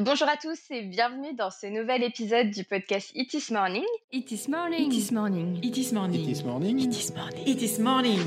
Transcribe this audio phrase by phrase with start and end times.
[0.00, 3.82] Bonjour à tous et bienvenue dans ce nouvel épisode du podcast It is Morning.
[4.12, 4.92] It is morning.
[4.92, 5.58] It is morning.
[5.62, 6.28] It is morning.
[6.28, 6.78] It is morning.
[6.78, 7.40] It is morning.
[7.46, 8.20] It is morning.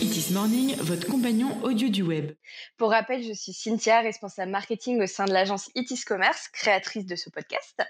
[0.00, 2.32] It is morning, votre compagnon audio du web.
[2.78, 7.04] Pour rappel, je suis Cynthia, responsable marketing au sein de l'agence It is Commerce, créatrice
[7.04, 7.82] de ce podcast.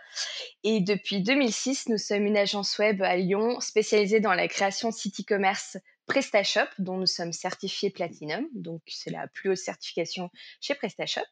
[0.64, 4.94] Et depuis 2006, nous sommes une agence web à Lyon spécialisée dans la création de
[4.94, 5.76] sites e-commerce
[6.06, 8.46] PrestaShop, dont nous sommes certifiés Platinum.
[8.54, 11.26] Donc, c'est la plus haute certification chez PrestaShop.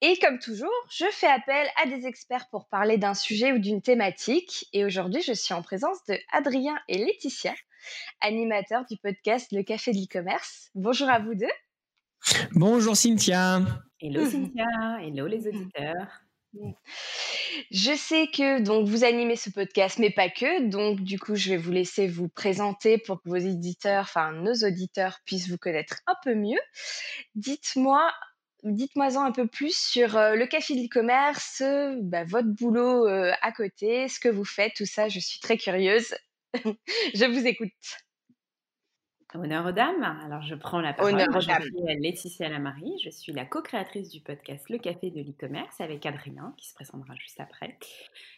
[0.00, 3.82] Et comme toujours, je fais appel à des experts pour parler d'un sujet ou d'une
[3.82, 4.66] thématique.
[4.72, 7.54] Et aujourd'hui, je suis en présence de Adrien et Laetitia,
[8.20, 10.70] animateurs du podcast Le Café de l'e-commerce.
[10.74, 11.46] Bonjour à vous deux.
[12.52, 13.60] Bonjour Cynthia.
[14.00, 14.66] Hello Cynthia,
[15.00, 16.27] hello les auditeurs.
[17.70, 20.68] Je sais que donc vous animez ce podcast, mais pas que.
[20.68, 24.54] Donc du coup, je vais vous laisser vous présenter pour que vos éditeurs, enfin nos
[24.54, 26.60] auditeurs, puissent vous connaître un peu mieux.
[27.34, 28.12] Dites-moi,
[28.64, 33.32] dites-moi-en un peu plus sur euh, le café de l'e-commerce, euh, bah, votre boulot euh,
[33.42, 35.08] à côté, ce que vous faites, tout ça.
[35.08, 36.14] Je suis très curieuse.
[36.54, 37.72] je vous écoute.
[39.34, 40.02] Honneur aux dames.
[40.24, 41.12] Alors, je prends la parole.
[41.12, 41.62] Honneur aux je dames.
[41.62, 42.98] suis Laetitia Lamary.
[43.04, 47.14] Je suis la co-créatrice du podcast Le Café de l'e-commerce avec Adrien, qui se présentera
[47.16, 47.76] juste après.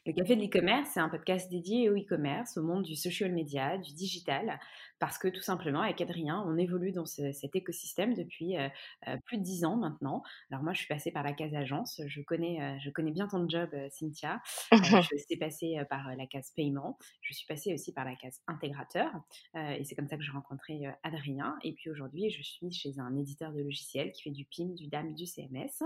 [0.04, 3.78] Le Café de l'e-commerce, c'est un podcast dédié au e-commerce, au monde du social media,
[3.78, 4.58] du digital,
[5.00, 8.68] parce que tout simplement, avec Adrien, on évolue dans ce- cet écosystème depuis euh,
[9.08, 10.22] euh, plus de dix ans maintenant.
[10.50, 12.00] Alors, moi, je suis passée par la case agence.
[12.06, 14.40] Je connais, euh, je connais bien ton job, Cynthia.
[15.12, 16.98] Je suis passée par la case paiement.
[17.22, 19.10] Je suis passée aussi par la case intégrateur.
[19.54, 21.58] Et c'est comme ça que j'ai rencontré Adrien.
[21.62, 24.86] Et puis aujourd'hui, je suis chez un éditeur de logiciels qui fait du PIM, du
[24.88, 25.82] DAM, du CMS.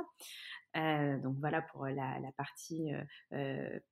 [0.77, 2.91] Euh, donc voilà pour la, partie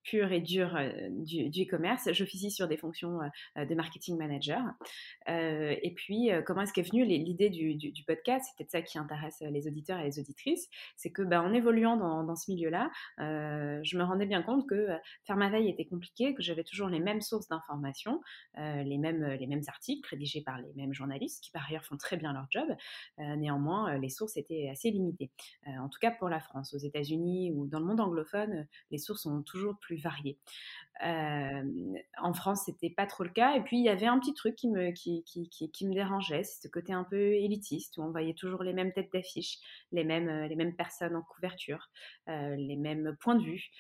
[0.02, 0.76] pure et dure
[1.10, 2.10] du e-commerce.
[2.12, 3.18] J'officie sur des fonctions
[3.56, 4.62] de marketing manager.
[5.28, 8.46] Et puis, comment est-ce qu'est venue l'idée du, podcast?
[8.46, 10.68] C'est peut-être ça qui intéresse les auditeurs et les auditrices.
[10.96, 14.88] C'est que, bah, en évoluant dans, ce milieu-là, je me rendais bien compte que
[15.24, 18.20] faire ma veille était compliqué, que j'avais toujours les mêmes sources d'informations,
[18.56, 22.16] les, mêmes, les mêmes articles rédigés par les mêmes journalistes, qui par ailleurs font très
[22.16, 22.68] bien leur job.
[23.18, 25.30] Néanmoins, les sources étaient assez limitées.
[25.66, 26.71] En tout cas pour la France.
[26.74, 30.38] Aux États-Unis ou dans le monde anglophone, les sources sont toujours plus variées.
[31.04, 31.62] Euh,
[32.18, 33.56] en France, c'était pas trop le cas.
[33.56, 36.44] Et puis, il y avait un petit truc qui me, qui, qui, qui, me dérangeait,
[36.44, 39.58] c'est ce côté un peu élitiste, où on voyait toujours les mêmes têtes d'affiche,
[39.90, 41.90] les mêmes, euh, les mêmes personnes en couverture,
[42.28, 43.70] euh, les mêmes points de vue.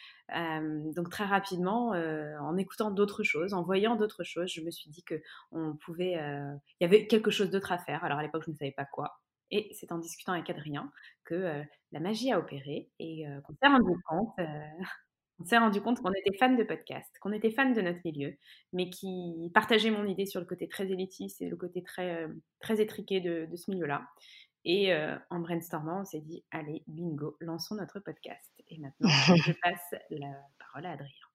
[0.96, 5.02] Donc, très rapidement, en écoutant d'autres choses, en voyant d'autres choses, je me suis dit
[5.02, 5.20] que
[5.50, 8.02] on pouvait, il y avait quelque chose d'autre à faire.
[8.02, 9.20] Alors, à l'époque, je ne savais pas quoi.
[9.52, 10.90] Et c'est en discutant avec Adrien
[11.24, 14.34] que euh, la magie a opéré et euh, qu'on s'est rendu compte,
[15.38, 18.34] on s'est rendu compte qu'on était fan de podcast, qu'on était fan de notre milieu,
[18.72, 22.26] mais qui partageait mon idée sur le côté très élitiste et le côté très,
[22.60, 24.08] très étriqué de, de ce milieu-là.
[24.64, 28.52] Et euh, en brainstormant, on s'est dit, allez, bingo, lançons notre podcast.
[28.68, 31.31] Et maintenant, je passe la parole à Adrien.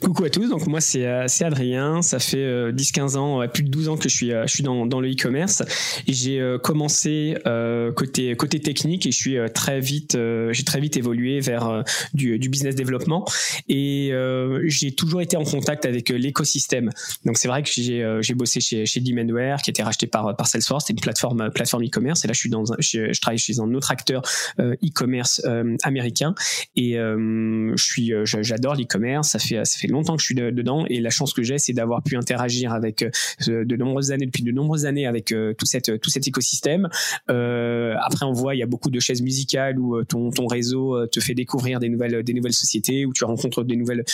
[0.00, 3.62] Coucou à tous, donc moi c'est euh, Adrien, ça fait euh, 10-15 ans, ouais, plus
[3.62, 5.62] de 12 ans que je suis, euh, je suis dans, le e-commerce.
[6.06, 10.64] J'ai euh, commencé euh, côté, côté technique et je suis euh, très vite, euh, j'ai
[10.64, 13.24] très vite évolué vers euh, du, du business développement.
[13.68, 16.90] Et euh, j'ai toujours été en contact avec euh, l'écosystème.
[17.24, 20.36] Donc c'est vrai que j'ai euh, bossé chez, chez Demandware qui a été racheté par,
[20.36, 22.24] par Salesforce, c'est une plateforme, euh, plateforme e-commerce.
[22.24, 24.22] Et là je suis dans je, travaille chez un autre acteur
[24.60, 26.34] euh, e-commerce euh, américain.
[26.76, 29.30] Et euh, je suis, euh, j'adore l'e-commerce.
[29.30, 31.58] Ça fait, ça fait longtemps que je suis de- dedans et la chance que j'ai,
[31.58, 35.52] c'est d'avoir pu interagir avec euh, de nombreuses années, depuis de nombreuses années, avec euh,
[35.54, 35.88] tout cet
[36.26, 36.88] écosystème.
[37.30, 41.20] Euh, après, on voit, il y a beaucoup de chaises musicales où ton, réseau te
[41.20, 44.04] fait découvrir des nouvelles, sociétés, où tu rencontres des nouvelles,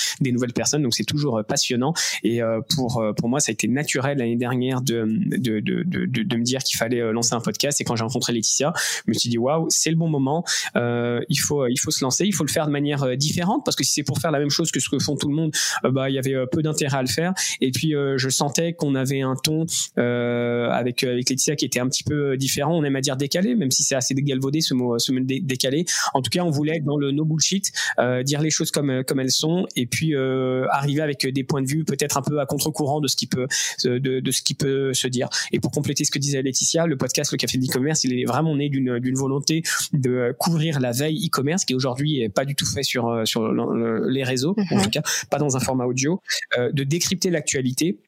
[0.55, 0.83] personnes.
[0.83, 1.93] Donc, c'est toujours passionnant.
[2.23, 2.41] Et
[2.75, 7.41] pour, moi, ça a été naturel l'année dernière de, me dire qu'il fallait lancer un
[7.41, 7.81] podcast.
[7.81, 8.73] Et quand j'ai rencontré Laetitia,
[9.07, 10.45] je me suis dit, waouh, c'est le bon moment.
[10.77, 12.25] Il faut, se lancer.
[12.25, 14.51] Il faut le faire de manière différente parce que si c'est pour faire la même
[14.51, 15.40] chose que ce que font tout le monde,
[15.85, 17.33] euh, bah, il y avait euh, peu d'intérêt à le faire.
[17.61, 19.65] Et puis, euh, je sentais qu'on avait un ton
[19.99, 22.77] euh, avec avec Laetitia qui était un petit peu différent.
[22.77, 25.41] On aime à dire décalé, même si c'est assez dégalvaudé ce mot, ce mot dé-
[25.41, 25.85] décalé.
[26.15, 29.03] En tout cas, on voulait être dans le no bullshit, euh, dire les choses comme
[29.05, 32.41] comme elles sont, et puis euh, arriver avec des points de vue peut-être un peu
[32.41, 33.47] à contre-courant de ce qui peut
[33.85, 35.29] de, de ce qui peut se dire.
[35.53, 38.25] Et pour compléter ce que disait Laetitia, le podcast Le Café de l'e-commerce, il est
[38.25, 39.63] vraiment né d'une d'une volonté
[39.93, 43.79] de couvrir la veille e-commerce qui aujourd'hui est pas du tout fait sur sur le-
[43.79, 44.83] le- les réseaux, en Mhm.
[44.85, 46.21] tout cas pas dans un format audio,
[46.59, 47.99] euh, de décrypter l'actualité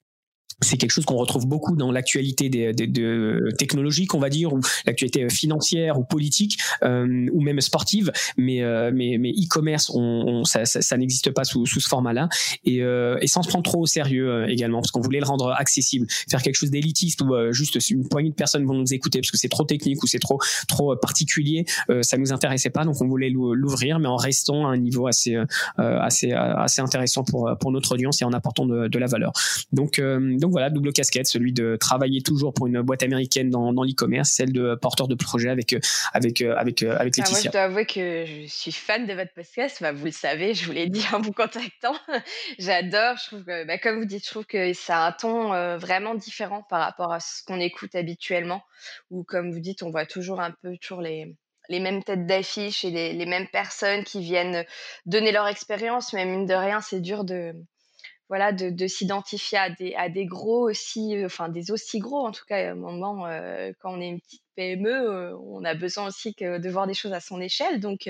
[0.61, 4.53] c'est quelque chose qu'on retrouve beaucoup dans l'actualité des, des, de technologique, on va dire,
[4.53, 8.13] ou l'actualité financière ou politique, euh, ou même sportive.
[8.37, 11.89] Mais euh, mais mais e-commerce, on, on, ça, ça, ça n'existe pas sous, sous ce
[11.89, 12.29] format-là,
[12.65, 15.27] et, euh, et sans se prendre trop au sérieux euh, également, parce qu'on voulait le
[15.27, 18.93] rendre accessible, faire quelque chose d'élitiste où euh, juste une poignée de personnes vont nous
[18.95, 20.39] écouter parce que c'est trop technique ou c'est trop
[20.69, 21.65] trop particulier,
[22.03, 25.37] ça nous intéressait pas, donc on voulait l'ouvrir, mais en restant à un niveau assez
[25.77, 29.33] assez assez intéressant pour pour notre audience et en apportant de, de la valeur.
[29.73, 30.01] Donc
[30.43, 34.29] donc voilà, double casquette, celui de travailler toujours pour une boîte américaine dans, dans l'e-commerce,
[34.29, 35.77] celle de porteur de projet avec
[36.13, 37.23] avec avec avec Laetitia.
[37.25, 39.79] Ah, moi, je dois avouer que je suis fan de votre podcast.
[39.81, 41.95] Bah, vous le savez, je vous l'ai dit en vous contactant.
[42.59, 43.17] J'adore.
[43.19, 45.79] Je trouve que, bah, comme vous dites, je trouve que ça a un ton euh,
[45.79, 48.65] vraiment différent par rapport à ce qu'on écoute habituellement.
[49.11, 51.37] Ou comme vous dites, on voit toujours un peu toujours les
[51.69, 54.65] les mêmes têtes d'affiche et les, les, mêmes personnes qui viennent
[55.07, 57.55] donner leur expérience, mais mine de rien, c'est dur de,
[58.33, 62.33] voilà, de, s'identifier à des, à des gros aussi, euh, enfin des aussi gros en
[62.33, 65.75] tout cas, à un moment, euh, quand on est une petite PME, euh, on a
[65.75, 67.79] besoin aussi de voir des choses à son échelle.
[67.79, 68.09] Donc,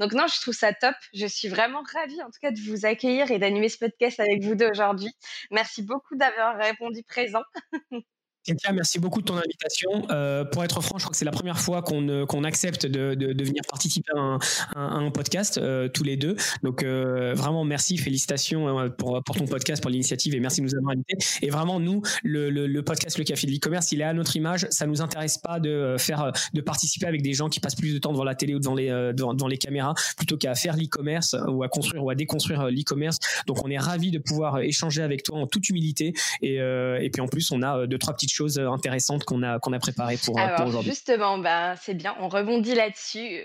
[0.00, 0.96] donc non, je trouve ça top.
[1.14, 4.42] Je suis vraiment ravie en tout cas de vous accueillir et d'animer ce podcast avec
[4.42, 5.12] vous deux aujourd'hui.
[5.52, 7.42] Merci beaucoup d'avoir répondu présent.
[8.44, 9.88] Cynthia, merci beaucoup de ton invitation.
[10.10, 13.14] Euh, pour être franc, je crois que c'est la première fois qu'on qu'on accepte de,
[13.14, 14.38] de, de, venir participer à un,
[14.74, 16.34] à un podcast euh, tous les deux.
[16.64, 20.66] Donc euh, vraiment merci, félicitations euh, pour, pour ton podcast, pour l'initiative et merci de
[20.66, 21.16] nous avoir invités.
[21.40, 24.34] Et vraiment nous, le, le, le podcast Le Café de l'e-commerce, il est à notre
[24.34, 24.66] image.
[24.70, 27.98] Ça nous intéresse pas de faire de participer avec des gens qui passent plus de
[27.98, 31.36] temps devant la télé ou devant les devant, devant les caméras plutôt qu'à faire l'e-commerce
[31.48, 33.18] ou à construire ou à déconstruire l'e-commerce.
[33.46, 37.22] Donc on est ravi de pouvoir échanger avec toi en toute humilité et, et puis
[37.22, 40.36] en plus on a deux trois petites choses intéressantes qu'on a, qu'on a préparées pour,
[40.56, 40.90] pour aujourd'hui.
[40.90, 43.40] Justement, bah, c'est bien, on rebondit là-dessus.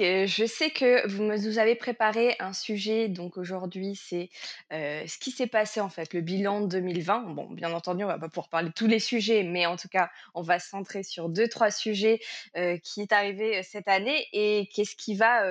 [0.00, 4.28] Euh, je sais que vous nous avez préparé un sujet, donc aujourd'hui, c'est
[4.72, 7.34] euh, ce qui s'est passé en fait, le bilan de 2020.
[7.34, 9.88] Bon, bien entendu, on va pas pouvoir parler de tous les sujets, mais en tout
[9.88, 12.20] cas, on va se centrer sur deux, trois sujets
[12.56, 15.44] euh, qui est arrivé cette année et qu'est-ce qui va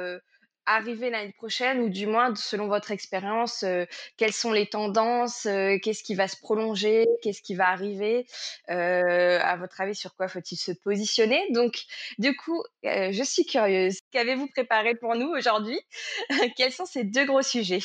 [0.66, 3.86] arriver l'année prochaine ou du moins selon votre expérience euh,
[4.18, 8.26] quelles sont les tendances euh, qu'est-ce qui va se prolonger qu'est-ce qui va arriver?
[8.70, 11.42] Euh, à votre avis sur quoi faut-il se positionner?
[11.52, 11.84] Donc
[12.18, 14.00] du coup je suis curieuse.
[14.12, 15.80] Qu'avez-vous préparé pour nous aujourd'hui?
[16.58, 17.80] Quels sont ces deux gros sujets?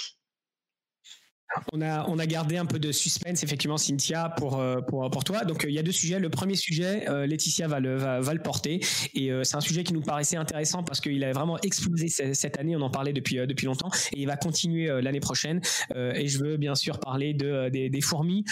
[1.73, 5.25] On a, on a gardé un peu de suspense, effectivement, Cynthia, pour, euh, pour, pour
[5.25, 5.45] toi.
[5.45, 6.19] Donc, euh, il y a deux sujets.
[6.19, 8.81] Le premier sujet, euh, Laetitia va le, va, va le porter.
[9.15, 12.77] Et c'est un sujet qui nous paraissait intéressant parce qu'il a vraiment explosé cette année.
[12.77, 13.91] On en parlait depuis, depuis longtemps.
[14.13, 15.61] Et il va continuer l'année prochaine.
[15.95, 18.45] et je veux bien sûr parler de, des, des fourmis,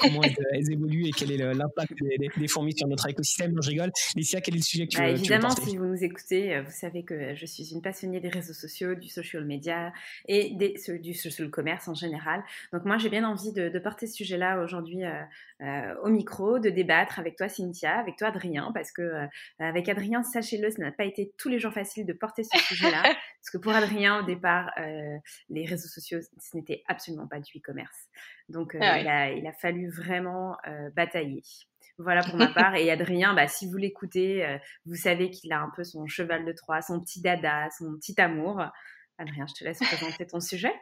[0.00, 0.22] comment
[0.52, 3.52] elles, évoluent et quel est l'impact des, des, fourmis sur notre écosystème.
[3.52, 3.90] Non, je rigole.
[4.16, 6.72] Laetitia, quel est le sujet que tu, bah, veux, Évidemment, si vous nous écoutez, vous
[6.72, 9.92] savez que je suis une passionnée des réseaux sociaux, du social media
[10.26, 12.37] et des, du social commerce en général.
[12.72, 15.22] Donc moi, j'ai bien envie de, de porter ce sujet-là aujourd'hui euh,
[15.62, 19.26] euh, au micro, de débattre avec toi, Cynthia, avec toi, Adrien, parce que euh,
[19.58, 23.02] avec Adrien, sachez-le, ça n'a pas été tous les jours facile de porter ce sujet-là,
[23.02, 24.70] parce que pour Adrien, au départ,
[25.48, 28.08] les réseaux sociaux, ce n'était absolument pas du e-commerce.
[28.48, 30.56] Donc ah il, a, il, a, fallu vraiment
[30.94, 31.42] batailler.
[31.98, 32.74] Voilà pour ma part.
[32.76, 36.52] Et Adrien, bah, si vous l'écoutez, vous savez qu'il a un peu son cheval de
[36.52, 38.62] Troie, son petit dada, son petit amour.
[39.18, 40.72] Adrien, je te laisse présenter ton sujet.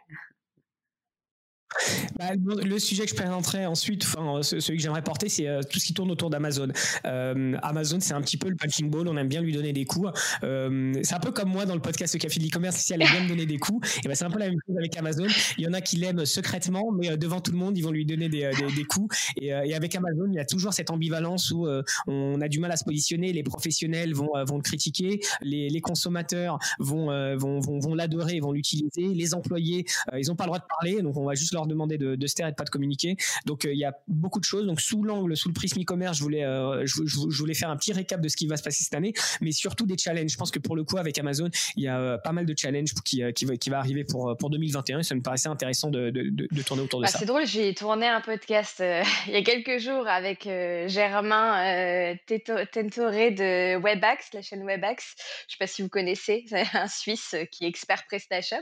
[2.19, 4.05] Bah, le sujet que je présenterai ensuite,
[4.43, 6.69] celui que j'aimerais porter, c'est euh, tout ce qui tourne autour d'Amazon.
[7.05, 9.85] Euh, Amazon, c'est un petit peu le punching ball, on aime bien lui donner des
[9.85, 10.11] coups.
[10.43, 13.03] Euh, c'est un peu comme moi dans le podcast Le Café de l'e-commerce, si elle
[13.03, 14.97] aime bien me donner des coups, et ben c'est un peu la même chose avec
[14.97, 15.27] Amazon.
[15.59, 18.07] Il y en a qui l'aiment secrètement, mais devant tout le monde, ils vont lui
[18.07, 18.51] donner des,
[18.89, 19.17] coups.
[19.41, 21.67] Et, avec Amazon, il y a toujours cette ambivalence où
[22.07, 27.07] on a du mal à se positionner, les professionnels vont, le critiquer, les, consommateurs vont,
[27.37, 29.85] vont, vont, vont l'adorer, vont l'utiliser, les employés,
[30.17, 32.27] ils n'ont pas le droit de parler, donc on va juste leur demander de, de
[32.27, 33.17] se taire et de pas de communiquer.
[33.45, 34.67] Donc euh, il y a beaucoup de choses.
[34.67, 37.77] Donc sous l'angle, sous le prisme e-commerce, je voulais, euh, je, je, voulais faire un
[37.77, 40.31] petit récap de ce qui va se passer cette année, mais surtout des challenges.
[40.31, 42.55] Je pense que pour le coup, avec Amazon, il y a euh, pas mal de
[42.57, 45.91] challenges qui, qui, va, qui va arriver pour, pour 2021 et ça me paraissait intéressant
[45.91, 47.19] de, de, de, tourner autour de bah, ça.
[47.19, 48.83] C'est drôle, j'ai tourné un podcast
[49.27, 55.15] il y a quelques jours avec Germain Tentoré de Webax, la chaîne Webax.
[55.49, 58.57] Je sais pas si vous connaissez, c'est un Suisse qui est expert PrestaShop.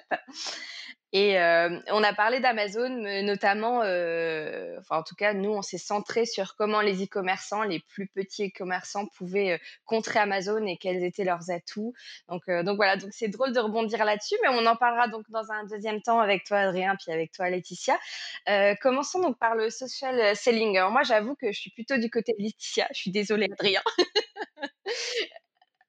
[1.16, 2.88] Et euh, on a parlé d'Amazon,
[3.23, 7.78] notamment, euh, enfin en tout cas, nous, on s'est centré sur comment les e-commerçants, les
[7.78, 11.94] plus petits e-commerçants, pouvaient euh, contrer Amazon et quels étaient leurs atouts.
[12.28, 15.62] Donc, voilà, donc c'est drôle de rebondir là-dessus, mais on en parlera donc dans un
[15.66, 17.97] deuxième temps avec toi, Adrien, puis avec toi, Laetitia.
[18.83, 20.76] Commençons donc par le social selling.
[20.76, 22.88] Alors moi, j'avoue que je suis plutôt du côté de Laetitia.
[22.92, 23.83] Je suis désolée, Adrien.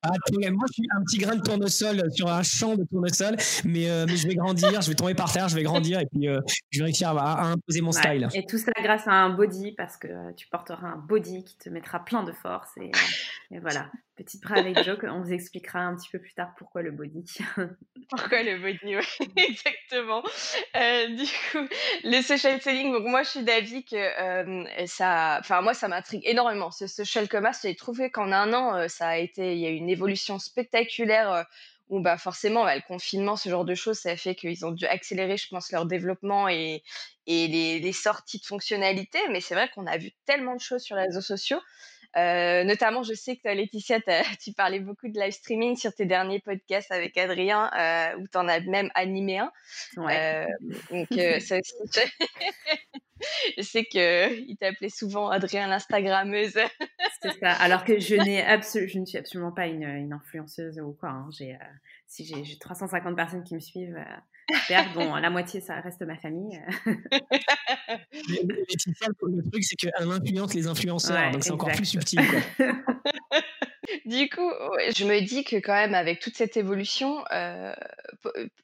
[0.08, 3.90] Ah, moi, je suis un petit grain de tournesol sur un champ de tournesol, mais,
[3.90, 6.28] euh, mais je vais grandir, je vais tomber par terre, je vais grandir et puis
[6.28, 8.28] euh, je vais réussir à, imposer mon style.
[8.34, 11.58] Et tout ça grâce à un body, parce que euh, tu porteras un body qui
[11.58, 12.70] te mettra plein de force.
[12.78, 12.92] Et,
[13.52, 16.92] et voilà, petite private joke, on vous expliquera un petit peu plus tard pourquoi le
[16.92, 17.24] body.
[18.10, 19.04] pourquoi le body, oui,
[19.38, 20.24] exactement.
[20.24, 21.68] du coup,
[22.04, 26.72] le social selling, donc moi je suis d'avis que ça, enfin moi ça m'intrigue énormément.
[26.72, 29.76] Ce social commerce, j'ai trouvé qu'en un an, ça a été, il y a eu
[29.76, 31.44] une évolution spectaculaire euh,
[31.90, 34.72] où bah forcément bah, le confinement, ce genre de choses, ça a fait qu'ils ont
[34.72, 36.84] dû accélérer, je pense, leur développement et,
[37.28, 39.20] et les, les sorties de fonctionnalités.
[39.30, 41.60] Mais c'est vrai qu'on a vu tellement de choses sur les réseaux sociaux.
[42.18, 44.00] Euh, notamment, je sais que Laetitia,
[44.42, 48.38] tu parlais beaucoup de live streaming sur tes derniers podcasts avec Adrien, euh, où tu
[48.38, 49.52] en as même animé un.
[49.98, 50.46] Ouais.
[50.48, 51.08] Euh, donc,
[51.42, 51.74] ça aussi,
[53.58, 56.58] je sais qu'il t'appelait souvent Adrien l'Instagrammeuse.
[57.22, 57.52] C'est ça.
[57.54, 61.10] Alors que je, je ne suis absolument pas une, une influenceuse ou quoi.
[61.10, 61.30] Hein.
[61.38, 61.58] J'ai,
[62.08, 63.98] si j'ai 350 personnes qui me suivent,
[64.94, 66.62] Bon, la moitié, ça reste ma famille.
[68.12, 72.22] le truc, c'est qu'elle influence les influenceurs, donc c'est encore plus subtil.
[74.06, 74.52] du coup,
[74.96, 77.74] je me dis que quand même, avec toute cette évolution, euh,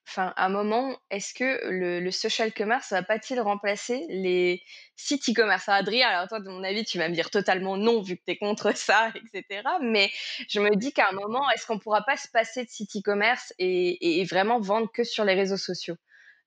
[0.07, 4.61] enfin, à un moment, est-ce que le, social commerce va pas-t-il remplacer les
[4.95, 5.69] sites e-commerce?
[5.69, 8.31] Adrien, alors toi, de mon avis, tu vas me dire totalement non, vu que tu
[8.33, 9.61] es contre ça, etc.
[9.81, 10.11] Mais
[10.49, 13.53] je me dis qu'à un moment, est-ce qu'on pourra pas se passer de site e-commerce
[13.59, 15.95] et vraiment vendre que sur les réseaux sociaux?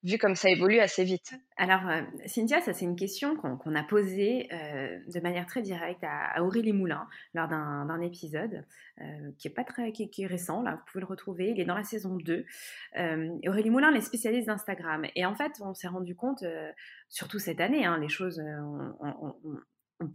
[0.04, 3.82] Vu comme ça évolue assez vite Alors, euh, Cynthia, ça c'est une question qu'on a
[3.82, 8.64] posée euh, de manière très directe à, Aurélie Moulin lors d'un épisode
[9.00, 11.64] euh, qui est pas très qui, est récent, là, vous pouvez le retrouver, il est
[11.64, 12.44] dans la saison 2.
[13.48, 15.06] Aurélie Moulin, elle est spécialiste d'Instagram.
[15.16, 16.44] Et en fait, on s'est rendu compte,
[17.08, 19.34] surtout cette année, hein, les choses ont,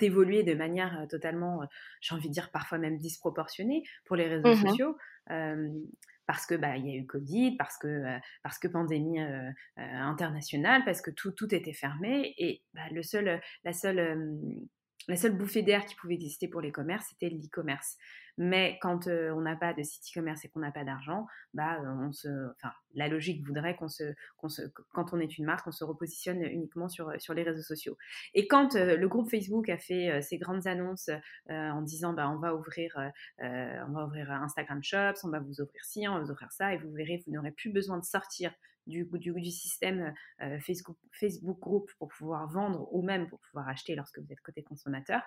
[0.02, 1.62] évolué de manière totalement,
[2.02, 4.98] j'ai envie de dire parfois même disproportionnée pour les réseaux mmh sociaux
[6.30, 10.84] parce que bah il y a eu Covid, parce que euh, pandémie euh, euh, internationale,
[10.86, 14.38] parce que tout tout était fermé et bah, le seul la seule
[15.08, 17.98] la seule bouffée d'air qui pouvait exister pour les commerces, c'était l'e-commerce.
[18.42, 21.78] Mais quand euh, on n'a pas de site e-commerce et qu'on n'a pas d'argent, bah,
[21.84, 24.62] on se, enfin, la logique voudrait qu'on se, qu'on se,
[24.94, 27.98] quand on est une marque, on se repositionne uniquement sur, sur les réseaux sociaux.
[28.34, 31.10] Et quand euh, le groupe Facebook a fait euh, ses grandes annonces
[31.50, 32.96] en disant, bah, on va ouvrir,
[33.40, 36.74] on va ouvrir Instagram Shops, on va vous ouvrir ci, on va vous ouvrir ça,
[36.74, 38.54] et vous verrez, vous n'aurez plus besoin de sortir
[38.90, 43.70] du, du, du système euh, Facebook, Facebook Group pour pouvoir vendre ou même pour pouvoir
[43.70, 45.22] acheter lorsque vous êtes côté consommateur.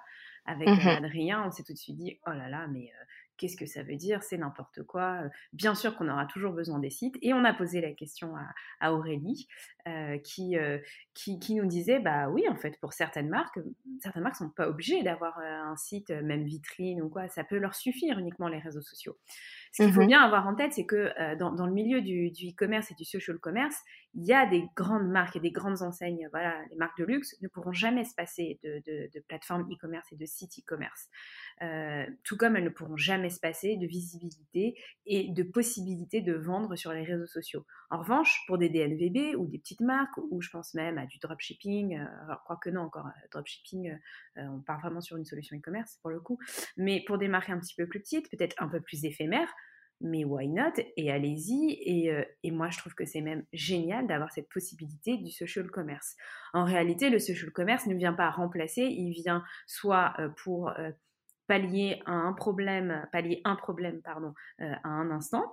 [0.45, 3.05] Avec mmh Adrien, on s'est tout de suite dit, oh là là, mais euh,
[3.37, 4.23] qu'est-ce que ça veut dire?
[4.23, 5.23] C'est n'importe quoi.
[5.53, 7.17] Bien sûr qu'on aura toujours besoin des sites.
[7.23, 8.35] Et on a posé la question
[8.81, 9.47] à, Aurélie,
[9.87, 10.57] euh, qui,
[11.15, 13.59] qui, qui, nous disait, bah oui, en fait, pour certaines marques,
[14.01, 17.29] certaines marques sont pas obligées d'avoir un site, même vitrine ou quoi.
[17.29, 19.17] Ça peut leur suffire uniquement les réseaux sociaux.
[19.73, 22.03] Ce qu'il faut mmh bien avoir en tête, c'est que euh, dans, dans, le milieu
[22.03, 23.77] du, du e-commerce et du social commerce,
[24.15, 27.35] il y a des grandes marques et des grandes enseignes, voilà, les marques de luxe
[27.41, 31.09] ne pourront jamais se passer de, de, de plateformes e-commerce et de sites e-commerce.
[31.63, 34.77] Euh, tout comme elles ne pourront jamais se passer de visibilité
[35.07, 37.65] et de possibilité de vendre sur les réseaux sociaux.
[37.89, 41.19] En revanche, pour des DNVB ou des petites marques, ou je pense même à du
[41.19, 43.97] dropshipping, euh, alors que non encore, euh, dropshipping,
[44.37, 46.39] on part vraiment sur une solution e-commerce pour le coup,
[46.77, 49.53] mais pour des marques un petit peu plus petites, peut-être un peu plus éphémères,
[50.03, 50.73] mais why not?
[50.97, 51.73] Et allez-y.
[51.73, 56.17] Et, et, moi, je trouve que c'est même génial d'avoir cette possibilité du social commerce.
[56.53, 60.73] En réalité, le social commerce ne vient pas remplacer, il vient soit pour
[61.53, 65.45] pallier un problème, pallier un problème pardon, euh, à un instant.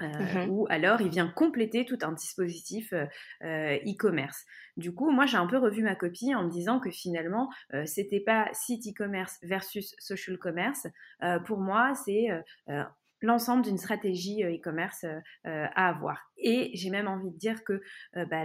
[0.00, 3.06] Euh, mmh ou alors il vient compléter tout un dispositif euh,
[3.42, 4.42] e-commerce.
[4.78, 7.50] Du coup, moi j'ai un peu revu ma copie en me disant que finalement
[7.84, 10.86] c'était pas site e-commerce versus social commerce.
[11.44, 12.28] pour moi, c'est
[13.22, 15.04] l'ensemble d'une stratégie e-commerce
[15.44, 16.30] à avoir.
[16.36, 17.80] Et j'ai même envie de dire que
[18.14, 18.44] bah,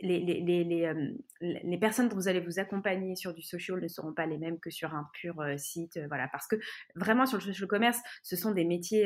[0.00, 4.38] les, euh, personnes dont vous allez vous accompagner sur du social ne seront pas les
[4.38, 5.96] mêmes que sur un pur euh, site.
[5.96, 6.56] Euh, voilà, parce que
[6.94, 9.04] vraiment, sur le social commerce, ce sont des métiers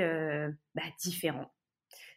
[0.74, 1.52] bah, différents.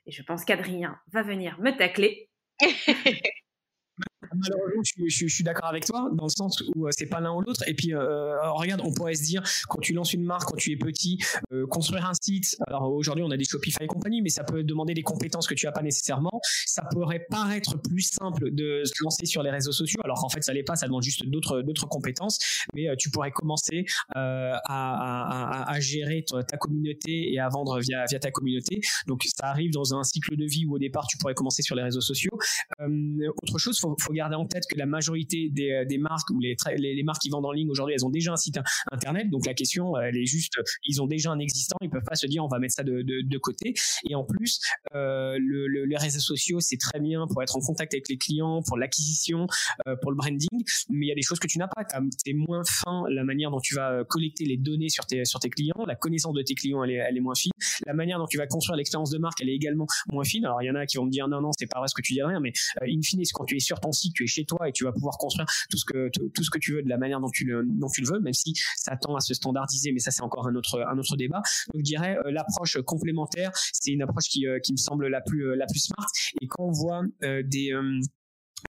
[0.06, 2.30] Et je pense qu'Adrien va venir me tacler.
[4.22, 7.42] Malheureusement, je, suis d'accord avec toi dans le sens où euh, c'est pas l'un ou
[7.42, 7.64] l'autre.
[7.68, 10.72] Et puis, euh, regarde, on pourrait se dire quand tu lances une marque, quand tu
[10.72, 11.18] es petit,
[11.54, 12.58] euh, construire un site.
[12.68, 15.54] Alors aujourd'hui, on a des Shopify et compagnie, mais ça peut demander des compétences que
[15.54, 16.42] tu as pas nécessairement.
[16.66, 20.44] Ça pourrait paraître plus simple de se lancer sur les réseaux sociaux, alors qu'en fait,
[20.44, 20.76] ça l'est pas.
[20.76, 22.40] Ça demande juste d'autres compétences.
[22.74, 23.86] Mais tu pourrais commencer
[24.16, 28.82] à, gérer ta, communauté et à vendre via via ta communauté.
[29.08, 31.76] Donc ça arrive dans un cycle de vie où au départ, tu pourrais commencer sur
[31.76, 32.38] les réseaux sociaux.
[32.80, 36.56] autre chose, faut, faut garder en tête que la majorité des, des marques ou les,
[37.04, 38.60] marques qui vendent en ligne aujourd'hui, elles ont déjà un site
[38.92, 39.30] internet.
[39.30, 42.28] Donc la question, elle est juste, ils ont déjà un existant, ils peuvent pas se
[42.28, 43.74] dire on va mettre ça de, côté.
[44.10, 44.60] Et en plus,
[44.96, 48.62] euh, le, les réseaux sociaux, c'est très bien pour être en contact avec les clients,
[48.66, 49.48] pour l'acquisition,
[49.88, 51.84] euh, pour le branding, mais il y a des choses que tu n'as pas.
[52.26, 55.96] C'est moins fin la manière dont tu vas collecter les données sur tes, clients, la
[55.96, 57.52] connaissance de tes clients, elle est, elle est moins fine.
[57.86, 60.46] La manière dont tu vas construire l'expérience de marque, elle est également moins fine.
[60.46, 61.96] Alors il y en a qui vont me dire non, non, c'est pas vrai ce
[61.96, 62.52] que tu dis rien, mais
[62.82, 64.92] euh, in fine, quand tu es sur ton tu es chez toi et tu vas
[64.92, 67.46] pouvoir construire tout ce que, tout ce que tu veux de la manière dont tu
[67.46, 70.24] le, dont tu le veux, même si ça tend à se standardiser, mais ça c'est
[70.24, 71.42] encore un autre, un autre débat.
[71.74, 75.22] Donc je dirais euh, l'approche complémentaire, c'est une approche qui, euh, qui me semble la
[75.22, 76.08] plus, la plus smart.
[76.42, 77.74] Et quand on voit des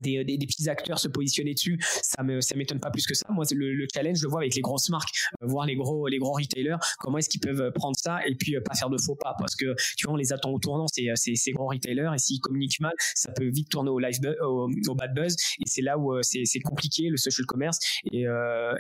[0.01, 3.27] des, des, petits acteurs se positionner dessus, ça me ça m'étonne pas plus que ça.
[3.31, 6.07] Moi, le, le, challenge, je le vois avec les grosses marques, euh, voir les gros
[6.09, 8.99] les gros retailers, comment est-ce qu'ils peuvent prendre ça et puis euh, pas faire de
[8.99, 11.69] faux pas, parce que tu vois, on les attend au tournant, c'est ces, ces gros
[11.69, 15.65] retailers et s'ils communiquent mal, ça peut vite tourner au live au, bad buzz et
[15.67, 17.79] c'est là où euh, c'est compliqué le social commerce
[18.13, 18.25] et,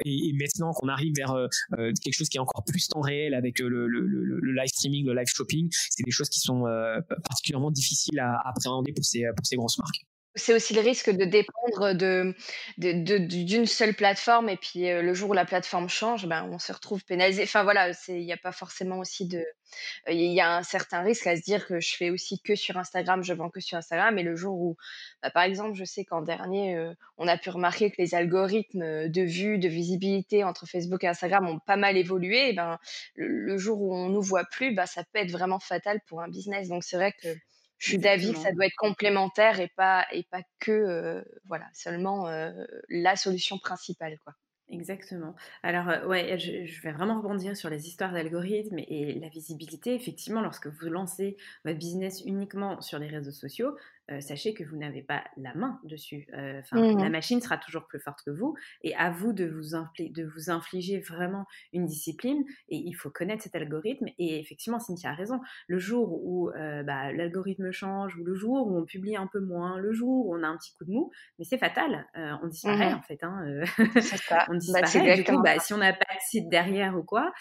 [0.05, 1.35] et, maintenant qu'on arrive vers
[1.77, 5.15] quelque chose qui est encore plus temps réel avec le, le, le live streaming, le
[5.15, 6.65] live shopping, c'est des choses qui sont
[7.25, 10.05] particulièrement difficiles à, à appréhender pour ces pour ces grosses marques.
[10.39, 11.95] C'est aussi le risque de dépendre
[12.79, 17.05] d'une seule plateforme et puis, le jour où la plateforme change, ben, on se retrouve
[17.05, 17.43] pénalisé.
[17.43, 19.45] Enfin voilà, il n'y a pas forcément aussi de
[20.09, 22.79] il y a un certain risque à se dire que je fais aussi que sur
[22.79, 24.77] Instagram, je vends que sur Instagram et le jour où,
[25.23, 26.79] bah, par exemple, je sais qu'en dernier,
[27.19, 31.47] on a pu remarquer que les algorithmes, de vue, de visibilité entre Facebook et Instagram
[31.49, 32.79] ont pas mal évolué ben,
[33.17, 36.29] le jour où on nous voit plus, bah, ça peut être vraiment fatal pour un
[36.29, 36.69] business.
[36.69, 37.29] Donc c'est vrai que
[37.79, 41.67] je suis d'avis que ça doit être complémentaire et pas, et pas que, euh, voilà,
[41.73, 42.51] seulement euh,
[42.89, 44.35] la solution principale, quoi.
[44.71, 45.35] Exactement.
[45.63, 49.95] Alors, euh, ouais, je, je, vais vraiment rebondir sur les histoires d'algorithmes et la visibilité.
[49.95, 53.75] Effectivement, lorsque vous lancez votre business uniquement sur les réseaux sociaux,
[54.11, 56.27] euh, sachez que vous n'avez pas la main dessus.
[56.35, 59.77] Euh, mmh la machine sera toujours plus forte que vous et à vous de vous,
[59.99, 64.07] de vous infliger vraiment une discipline et il faut connaître cet algorithme.
[64.19, 65.41] Et effectivement, Cynthia a raison.
[65.69, 69.41] Le jour où euh, bah, l'algorithme change ou le jour où on publie un peu
[69.41, 72.07] moins, le jour où on a un petit coup de mou, mais c'est fatal.
[72.15, 73.23] on disparaît mmh en fait.
[73.23, 73.63] Hein,
[74.01, 74.47] ça.
[74.49, 75.17] on bah, disparaît.
[75.17, 77.33] du coup, bah, si on n'a pas de site derrière ou quoi,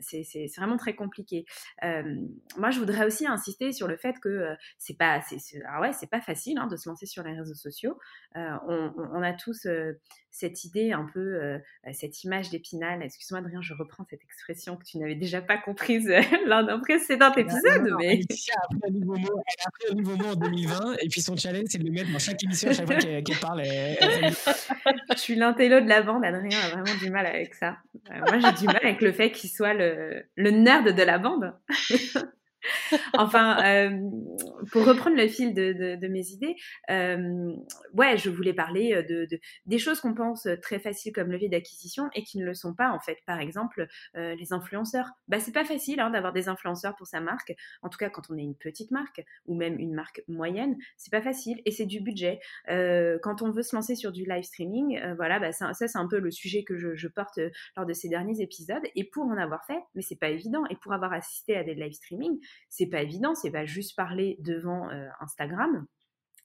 [0.00, 1.44] c'est vraiment très compliqué.
[1.82, 5.20] moi, je voudrais aussi insister sur le fait que c'est pas
[5.68, 7.98] alors ouais, c'est pas facile hein, de se lancer sur les réseaux sociaux.
[8.36, 8.56] Euh,
[8.96, 9.92] on, a tous euh,
[10.30, 11.58] cette idée un peu, euh,
[11.92, 13.02] cette image d'épinal.
[13.02, 16.08] Excuse-moi Adrien, je reprends cette expression que tu n'avais déjà pas comprise
[16.46, 17.88] lors d'un précédent épisode.
[17.98, 18.20] mais...
[18.28, 21.08] Elle a appris un nouveau mot, elle a appris un nouveau mot en 2020 et
[21.08, 23.62] puis son challenge c'est de le mettre dans chaque émission à chaque fois qu'elle parle.
[23.64, 27.78] je suis l'intello de la bande, Adrien a vraiment du mal avec ça.
[28.10, 31.54] moi j'ai du mal avec le fait qu'il soit le, le nerd de la bande.
[33.14, 34.10] enfin, euh,
[34.70, 36.56] pour reprendre le fil de, mes idées,
[36.90, 37.52] euh,
[37.94, 39.28] ouais, je voulais parler euh, de,
[39.66, 42.90] des choses qu'on pense très faciles comme levier d'acquisition et qui ne le sont pas
[42.90, 43.18] en fait.
[43.26, 45.10] Par exemple, les influenceurs.
[45.28, 47.54] Bah, c'est pas facile hein, d'avoir des influenceurs pour sa marque.
[47.82, 51.10] En tout cas, quand on est une petite marque ou même une marque moyenne, c'est
[51.10, 52.40] pas facile et c'est du budget.
[52.68, 56.18] quand on veut se lancer sur du live streaming, voilà, bah, ça, c'est un peu
[56.18, 57.38] le sujet que je, je, porte
[57.76, 58.82] lors de ces derniers épisodes.
[58.94, 60.64] Et pour en avoir fait, mais c'est pas évident.
[60.70, 62.38] Et pour avoir assisté à des live streaming,
[62.68, 65.86] c'est pas évident, c'est pas juste parler devant euh, Instagram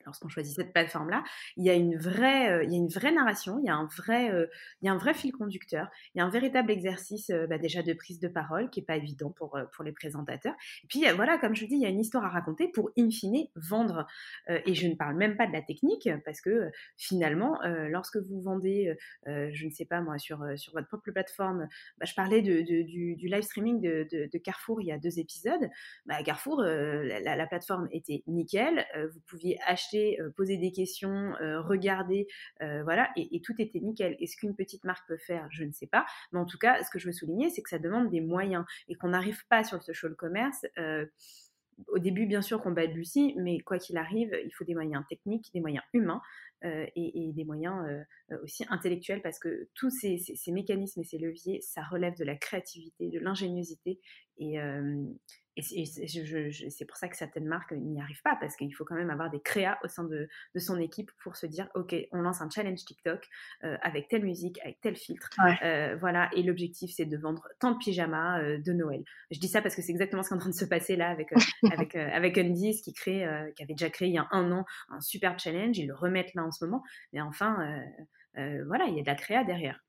[0.05, 1.23] lorsqu'on choisit cette plateforme-là,
[1.57, 3.75] il y a une vraie, euh, il y a une vraie narration, il y a
[3.75, 4.47] un vrai, euh,
[4.81, 7.57] il y a un vrai fil conducteur, il y a un véritable exercice euh, bah,
[7.57, 10.55] déjà de prise de parole qui est pas évident pour pour les présentateurs.
[10.83, 12.91] Et puis voilà, comme je vous dis, il y a une histoire à raconter pour
[12.97, 14.07] in fine vendre.
[14.49, 17.59] et je ne parle même pas de la technique parce que finalement,
[17.89, 22.13] lorsque vous vendez, je ne sais pas moi sur sur votre propre plateforme, bah, je
[22.13, 25.69] parlais de, du, live streaming de, de, Carrefour il y a deux épisodes.
[26.05, 31.62] Bah, Carrefour, la, la, plateforme était nickel, vous pouviez acheter euh, poser des questions, euh,
[31.62, 32.27] regarder,
[32.62, 34.15] euh, voilà, et, tout était nickel.
[34.19, 35.47] Est-ce qu'une petite marque peut faire?
[35.51, 36.06] Je ne sais pas.
[36.32, 38.65] Mais en tout cas, ce que je veux souligner, c'est que ça demande des moyens
[38.88, 40.65] et qu'on n'arrive pas sur le social commerce
[41.88, 45.51] au début, bien sûr, qu'on balbutie, mais quoi qu'il arrive, il faut des moyens techniques,
[45.51, 46.21] des moyens humains
[46.63, 48.06] et, des moyens
[48.43, 50.19] aussi intellectuels parce que tous ces,
[50.51, 53.99] mécanismes et ces leviers, ça relève de la créativité, de l'ingéniosité
[54.38, 54.60] et,
[55.57, 55.85] et
[56.69, 59.29] c'est pour ça que certaines marques n'y arrivent pas, parce qu'il faut quand même avoir
[59.29, 62.85] des créas au sein de, son équipe pour se dire, OK, on lance un challenge
[62.85, 63.27] TikTok
[63.63, 65.29] euh, avec telle musique, avec tel filtre.
[65.63, 69.03] Euh, voilà, et l'objectif, c'est de vendre tant de pyjamas euh, de Noël.
[69.29, 70.95] Je dis ça parce que c'est exactement ce qui est en train de se passer
[70.95, 71.33] là avec,
[71.71, 75.01] avec, avec Undies, qui, crée, qui avait déjà créé il y a un an un
[75.01, 75.77] super challenge.
[75.77, 76.83] Ils le remettent là en ce moment.
[77.11, 77.57] Mais enfin,
[78.35, 79.79] voilà, il y a de la créa derrière.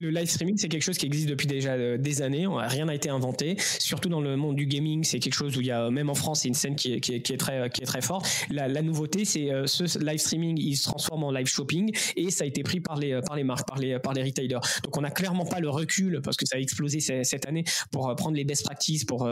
[0.00, 2.46] Le live streaming, c'est quelque chose qui existe depuis déjà euh, des années.
[2.46, 3.56] Rien n'a été inventé.
[3.78, 6.14] Surtout dans le monde du gaming, c'est quelque chose où il y a, même en
[6.14, 8.26] France, c'est une scène qui est, qui, est, très, forte.
[8.50, 12.44] La, nouveauté, c'est euh, ce live streaming, il se transforme en live shopping et ça
[12.44, 14.60] a été pris par les, marques, par les, retailers.
[14.82, 18.08] Donc, on n'a clairement pas le recul parce que ça a explosé cette année pour
[18.08, 19.26] euh, prendre les best practices, pour,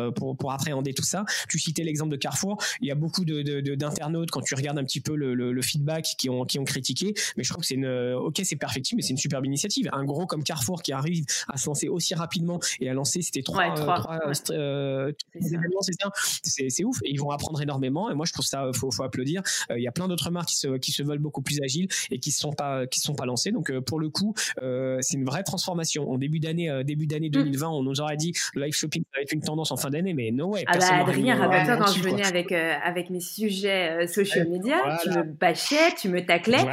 [0.50, 1.24] appréhender tout ça.
[1.48, 2.62] Tu citais l'exemple de Carrefour.
[2.80, 6.44] Il y a beaucoup d'internautes, quand tu regardes un petit peu le, feedback, qui ont,
[6.44, 7.14] qui ont critiqué.
[7.36, 9.88] Mais je trouve que c'est une, ok, c'est perfectible, mais c'est une superbe initiative.
[9.92, 13.42] Un gros comme Carrefour qui arrive à se lancer aussi rapidement et à lancer, c'était
[13.42, 13.64] trois,
[15.34, 15.80] événements,
[16.42, 16.98] c'est ouf.
[17.04, 18.10] Et ils vont apprendre énormément.
[18.10, 19.42] Et moi, je trouve ça, faut, faut applaudir.
[19.70, 21.88] Euh, il y a plein d'autres marques qui se, qui se veulent beaucoup plus agiles
[22.10, 23.52] et qui ne sont pas, qui sont pas lancées.
[23.52, 26.10] Donc, euh, pour le coup, euh, c'est une vraie transformation.
[26.10, 27.72] En début d'année, début d'année 2020, mm.
[27.72, 30.14] on nous aurait dit le live shopping ça va être une tendance en fin d'année,
[30.14, 30.64] mais no way.
[30.66, 35.22] Ah bah, Adrien, rappelle-toi quand je venais avec, avec mes sujets social media, tu me
[35.22, 36.64] bâchais, tu me taclais.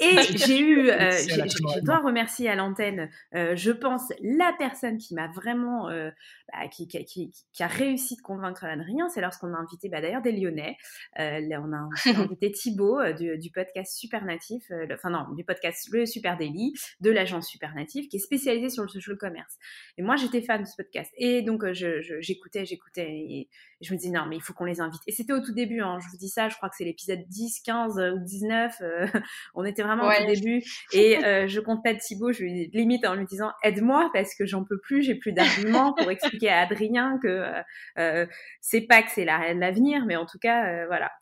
[0.00, 5.88] Et j'ai eu, je, dois remercier à l'antenne, je pense, la personne qui m'a vraiment,
[5.88, 6.10] euh,
[6.52, 10.22] bah, qui, qui, qui, a réussi de convaincre Adrien, c'est lorsqu'on a invité bah, d'ailleurs
[10.22, 10.76] des Lyonnais.
[11.18, 11.88] Euh, on a
[12.30, 16.74] invité Thibaut euh, du, du, podcast Super Natif, enfin non, du podcast Le Super Daily
[17.00, 19.56] de l'agence Super Natif, qui est spécialisée sur le social commerce.
[19.98, 21.12] Et moi, j'étais fan de ce podcast.
[21.16, 23.48] Et donc, j'écoutais, j'écoutais, et
[23.80, 25.02] je me disais, non, mais il faut qu'on les invite.
[25.06, 27.24] Et c'était au tout début, hein, je vous dis ça, je crois que c'est l'épisode
[27.28, 28.82] 10, 15 ou 19.
[29.54, 30.62] on était vraiment au tout début.
[30.92, 34.78] Et je contacte Thibaut, je lui limite en lui disant, aide-moi parce que j'en peux
[34.78, 37.62] plus, j'ai plus d'arguments pour expliquer à Adrien que euh,
[37.98, 38.26] euh
[38.60, 41.12] c'est pas que c'est l'avenir, mais en tout cas, euh, voilà.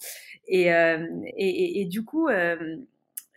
[0.46, 2.28] Et, euh, et, et, du coup,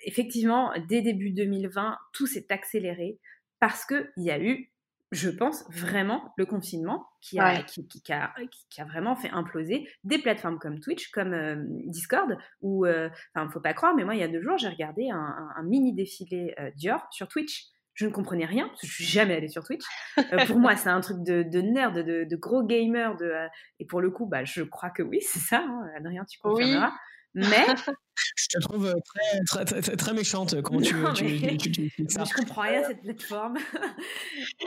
[0.04, 3.18] effectivement, dès début 2020, tout s'est accéléré
[3.60, 4.72] parce qu'il y a eu
[5.14, 8.34] je pense vraiment le confinement qui a, qui, qui, a,
[8.70, 13.74] qui, a, vraiment fait imploser des plateformes comme Twitch, comme Discord, où, enfin, faut pas
[13.74, 17.08] croire, mais moi, il y a deux jours, j'ai regardé un, un, mini défilé Dior
[17.10, 19.84] sur Twitch je ne comprenais rien, parce que je suis jamais allée sur Twitch.
[20.18, 23.18] Euh, pour moi, c'est un truc de, de nerd, de, de, gros gamer.
[23.18, 23.48] De, euh,
[23.80, 26.94] et pour le coup, bah, je crois que oui, c'est ça, hein, Adrien, tu confirmeras.
[27.34, 27.66] Mais.
[28.38, 30.62] je te trouve très, très, très, très méchante.
[30.62, 31.58] Comment tu, non, mais...
[31.58, 33.58] tu, tu, ça Je comprends rien à cette plateforme.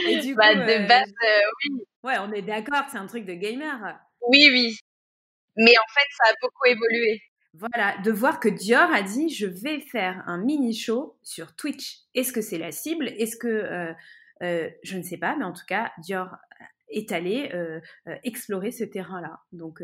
[0.09, 1.12] et du bah, coup, de euh, base,
[1.62, 1.83] oui.
[2.03, 3.97] Ouais, on est d'accord, c'est un truc de gamer.
[4.29, 4.77] Oui, oui.
[5.57, 7.23] Mais en fait, ça a beaucoup évolué.
[7.55, 12.03] Voilà, de voir que Dior a dit je vais faire un mini show sur Twitch.
[12.15, 13.09] Est-ce que c'est la cible?
[13.09, 13.93] Est-ce que euh,
[14.43, 16.37] euh, je ne sais pas, mais en tout cas Dior
[16.89, 17.81] est allé euh,
[18.23, 19.41] explorer ce terrain-là.
[19.53, 19.83] Donc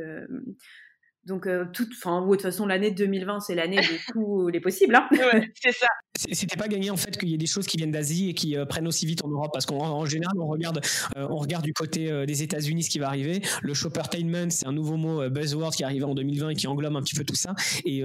[1.27, 4.95] donc, euh, toute, enfin, de toute façon, l'année 2020, c'est l'année de tous les possibles.
[4.95, 5.09] Hein.
[5.11, 5.89] Ouais, c'est ça.
[6.33, 8.57] C'était pas gagné en fait qu'il y ait des choses qui viennent d'Asie et qui
[8.57, 10.81] euh, prennent aussi vite en Europe parce qu'en général on regarde
[11.15, 13.43] euh, on regarde du côté des États-Unis ce qui va arriver.
[13.61, 16.97] Le shoppertainment c'est un nouveau mot buzzword qui est arrivé en 2020 et qui englobe
[16.97, 18.03] un petit peu tout ça et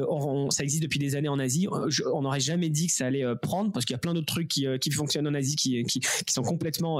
[0.50, 1.68] ça existe depuis des années en Asie.
[2.14, 4.50] on n'aurait jamais dit que ça allait prendre parce qu'il y a plein d'autres trucs
[4.50, 6.98] qui, qui, fonctionnent en Asie qui, qui, qui sont complètement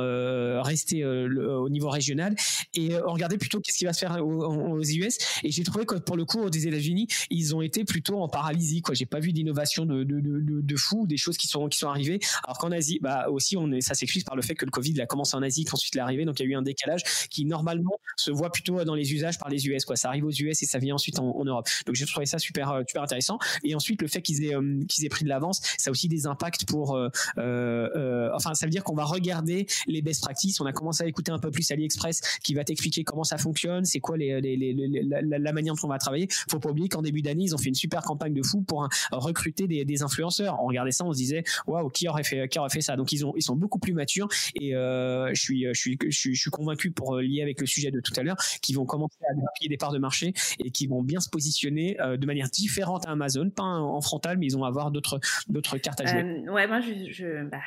[0.62, 2.36] restés au niveau régional
[2.74, 5.86] et on regardait plutôt qu'est-ce qui va se faire aux, aux US et j'ai trouvé
[5.86, 8.82] que pour le coup, des États-Unis, ils ont été plutôt en paralysie.
[8.82, 12.20] Quoi, j'ai pas vu d'innovation de, fou, des choses qui sont qui sont arrivées.
[12.44, 15.38] Alors qu'en Asie, bah aussi, ça s'explique par le fait que le Covid a commencé
[15.38, 17.98] en Asie, qu'ensuite il est arrivé, donc il y a eu un décalage qui normalement
[18.18, 19.86] se voit plutôt dans les usages par les US.
[19.96, 21.70] Ça arrive aux US et ça vient ensuite en, Europe.
[21.86, 23.40] Donc j'ai trouvé ça super euh, super intéressant.
[23.64, 26.10] Et ensuite, le fait qu'ils aient euh, qu'ils aient pris de l'avance, ça a aussi
[26.10, 26.98] des impacts pour.
[26.98, 30.60] Euh, enfin, ça veut dire qu'on va regarder les best practices.
[30.60, 33.86] On a commencé à écouter un peu plus AliExpress qui va t'expliquer comment ça fonctionne,
[33.86, 36.28] c'est quoi la, la, manière dont on va travailler.
[36.50, 38.88] Faut pas oublier qu'en début d'année, ils ont fait une super campagne de fou pour
[39.12, 40.58] recruter des, des, influenceurs.
[40.62, 42.96] On regardait ça, on se disait, waouh, qui aurait fait, qui aurait fait ça?
[42.96, 46.34] Donc ils ont, ils sont beaucoup plus matures et euh, je suis, je suis, je
[46.34, 49.18] suis, convaincu pour euh, lier avec le sujet de tout à l'heure, qu'ils vont commencer
[49.30, 52.50] à grappiller des parts de marché et qui vont bien se positionner euh, de manière
[52.50, 56.50] différente à Amazon, pas en frontal, mais ils vont avoir d'autres, d'autres cartes à jouer.
[56.50, 57.60] ouais, moi, je, je bah,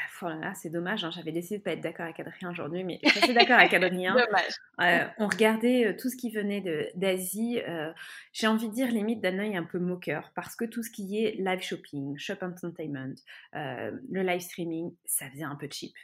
[0.55, 1.05] c'est dommage.
[1.05, 3.73] Hein, J'avais décidé de pas être d'accord avec Adrien aujourd'hui, mais je suis d'accord avec
[3.75, 4.17] Adrien.
[5.19, 7.61] on regardait tout ce qui venait d'Asie.
[8.35, 11.25] J'ai envie de dire limite d'un œil un peu moqueur parce que tout ce qui
[11.25, 13.15] est live shopping, shop entertainment,
[13.55, 15.95] euh, le live streaming, ça faisait un peu cheap.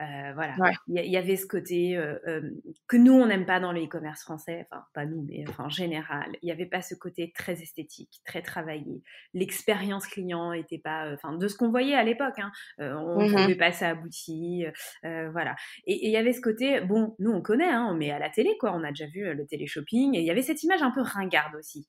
[0.00, 0.54] Euh, voilà,
[0.88, 2.50] il y, avait ce côté euh, euh,
[2.86, 5.68] que nous on n'aime pas dans le e-commerce français, enfin pas nous, mais enfin, en
[5.70, 9.02] général, il n'y avait pas ce côté très esthétique, très travaillé.
[9.32, 13.54] L'expérience client était pas, enfin de ce qu'on voyait à l'époque, hein, on ne pouvait
[13.54, 14.66] pas ça abouti,
[15.02, 15.56] voilà.
[15.86, 18.28] Et il y avait ce côté, bon, nous on connaît, hein, on met à la
[18.28, 20.90] télé quoi, on a déjà vu le télé-shopping, et il y avait cette image un
[20.90, 21.86] peu ringarde aussi.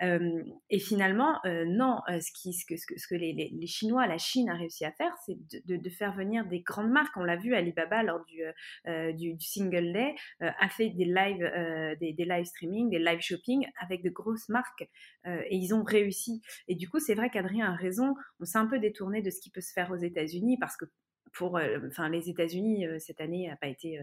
[0.00, 4.48] et finalement, non, ce, qui, ce que, ce que les, les, les, Chinois, la Chine
[4.48, 7.16] a réussi à faire, c'est de, de, de faire venir des grandes marques.
[7.16, 8.52] On l'a vu Alibaba lors du, euh,
[8.86, 13.20] euh, du, single day euh, a fait des live, des, des, live streaming, des live
[13.20, 14.88] shopping avec de grosses marques
[15.24, 16.42] et ils ont réussi.
[16.68, 18.14] Et du coup, c'est vrai qu'Adrien a raison.
[18.40, 20.84] On s'est un peu détourné de ce qui peut se faire aux États-Unis parce que
[21.32, 24.00] pour enfin les États-Unis cette année n'a pas été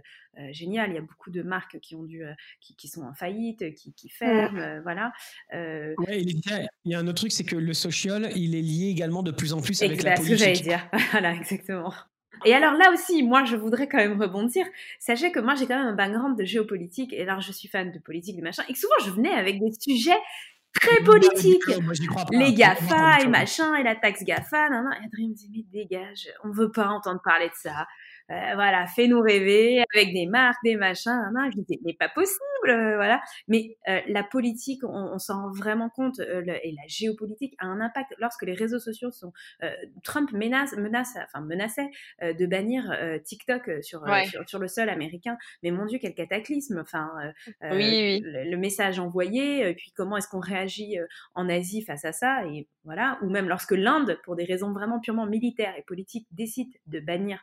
[0.51, 0.91] géniale.
[0.91, 2.23] Il y a beaucoup de marques qui ont dû
[2.62, 5.12] qui, sont en faillite, qui, qui ferment, voilà.
[5.51, 6.41] il,
[6.86, 9.53] y a un autre truc, c'est que le social, il est lié également de plus
[9.53, 10.38] en plus avec la politique.
[10.38, 10.89] C'est ce que j'allais dire.
[11.12, 11.93] voilà, exactement.
[12.45, 14.65] Et alors là aussi, moi, je voudrais quand même rebondir.
[15.00, 17.13] Sachez que moi, j'ai quand même un background de géopolitique.
[17.13, 18.63] Et alors, je suis fan de politique, de machin.
[18.69, 20.19] Et souvent, je venais avec des sujets
[20.73, 21.63] très politiques.
[22.32, 24.69] les GAFA et machin, et la taxe GAFA.
[24.69, 24.91] Non, non.
[24.91, 27.88] Et Adrien me dit, mais dégage, on veut pas entendre parler de ça.
[28.30, 31.32] Euh, voilà, fais-nous rêver avec des marques, des machins.
[31.34, 33.22] Non, je disais, mais pas possible, euh, voilà.
[33.48, 37.82] Mais euh, la politique, on, on s'en rend vraiment compte, et la géopolitique a un
[37.82, 39.32] impact lorsque les réseaux sociaux sont.
[40.04, 41.89] Trump menace, menace, enfin menaçait
[42.22, 44.06] de bannir TikTok sur,
[44.48, 45.38] sur, le sol américain.
[45.63, 47.12] Mais mon Dieu, quel cataclysme Enfin,
[47.62, 48.22] oui, oui.
[48.24, 50.98] Le, le, message envoyé, puis comment est-ce qu'on réagit
[51.36, 55.00] en Asie face à ça Et voilà, ou même lorsque l'Inde, pour des raisons vraiment
[55.00, 57.41] purement militaires et politiques, décide de bannir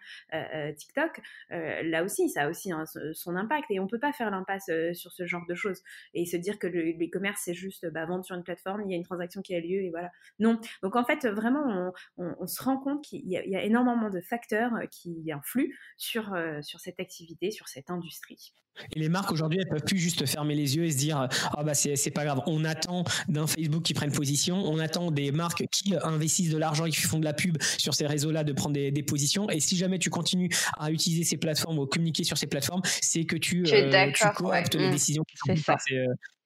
[0.76, 1.20] TikTok,
[1.52, 2.70] euh, là aussi, ça a aussi
[3.12, 5.80] son impact et on peut pas faire l'impasse euh, sur ce genre de choses
[6.12, 8.94] et se dire que le commerce c'est juste bah, vendre sur une plateforme, il y
[8.94, 10.10] a une transaction qui a lieu et voilà.
[10.38, 10.60] Non.
[10.82, 14.86] Donc en fait, vraiment, on, se rend compte qu'il y, a énormément de facteurs euh,
[14.90, 18.54] qui influent sur, sur cette activité, sur cette industrie.
[18.94, 21.62] Et les marques aujourd'hui, elles peuvent plus juste fermer les yeux et se dire ah
[21.62, 22.40] bah c'est pas grave.
[22.46, 26.84] On attend d'un Facebook qui prenne position, on attend des marques qui investissent de l'argent
[26.86, 29.48] et qui font de la pub sur ces réseaux-là de prendre des, des, positions.
[29.50, 33.24] Et si jamais tu continues à utiliser ces plateformes ou communiquer sur ces plateformes, c'est
[33.24, 35.64] que tu, euh, tu cooptes les décisions qui prises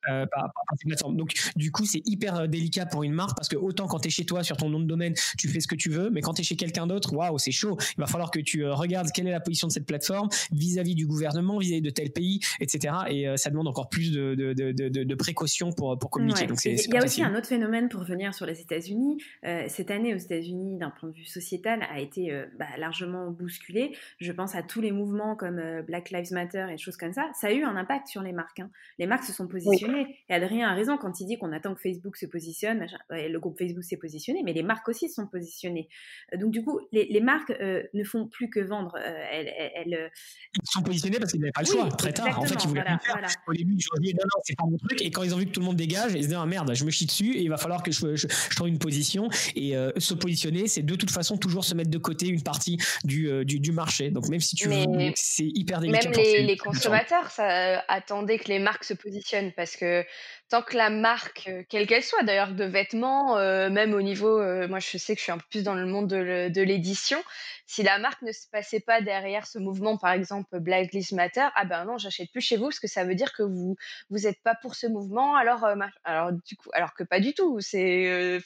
[0.09, 1.17] euh, euh, par, ces plateformes.
[1.17, 4.09] Donc, du coup, c'est hyper euh, délicat pour une marque parce que autant quand tu
[4.09, 6.21] es chez toi sur ton nom de domaine, tu fais ce que tu veux, mais
[6.21, 7.77] quand tu es chez quelqu'un d'autre, waouh, c'est chaud.
[7.97, 11.07] Il va falloir que tu regardes quelle est la position de cette plateforme vis-à-vis du
[11.07, 12.95] gouvernement, vis-à-vis de tel pays, etc.
[13.09, 16.47] Et ça demande encore plus de, de, de, de précautions pour, pour communiquer.
[16.47, 19.23] Donc, il y a aussi un autre phénomène pour revenir sur les États-Unis.
[19.43, 23.97] cette année aux États-Unis, d'un point de vue sociétal, a été bah, largement bousculée.
[24.21, 27.31] Je pense à tous les mouvements comme Black Lives Matter et choses comme ça.
[27.35, 28.61] Ça a eu un impact sur les marques.
[28.61, 28.71] Hein.
[28.99, 29.98] Les marques se sont positionnées.
[30.29, 32.87] Et Adrien a raison quand il dit qu'on attend que Facebook se positionne.
[33.11, 35.89] le groupe Facebook s'est positionné, mais les marques aussi sont positionnées.
[36.37, 38.97] Donc du coup, les, marques euh, ne font plus que vendre.
[38.97, 40.09] Euh, elles, euh,
[40.55, 41.89] Ils sont positionnés parce qu'ils n'avaient pas le choix.
[41.89, 43.43] Très tard, en fait, ils voulaient voilà, faire.
[43.47, 45.03] Au début, ils ont dit non, non, c'est pas mon truc.
[45.03, 46.75] Et quand ils ont vu que tout le monde dégage, ils se disent ah, merde,
[46.75, 49.29] je me chie dessus et il va falloir que je, je, trouve une position.
[49.57, 53.45] Et se positionner, c'est de toute façon toujours se mettre de côté une partie du,
[53.45, 54.11] du, marché.
[54.11, 54.85] Donc même si tu veux,
[55.15, 56.11] c'est hyper délicat.
[56.11, 60.07] Même les, les consommateurs ça, attendaient que les marques se positionnent parce que ő
[60.49, 63.37] tant que la marque, quelle qu'elle soit d'ailleurs, de vêtements,
[63.71, 66.09] même au niveau, moi je sais que je suis un peu plus dans le monde
[66.09, 67.23] de l'édition,
[67.71, 71.47] si la marque ne se passait pas derrière ce mouvement, par exemple Black Lives Matter,
[71.55, 73.77] ah ben non, j'achète plus chez vous parce que ça veut dire que vous
[74.09, 75.67] vous êtes pas pour ce mouvement, alors
[76.05, 77.61] alors du coup, alors que pas du tout.
[77.61, 78.41] C'est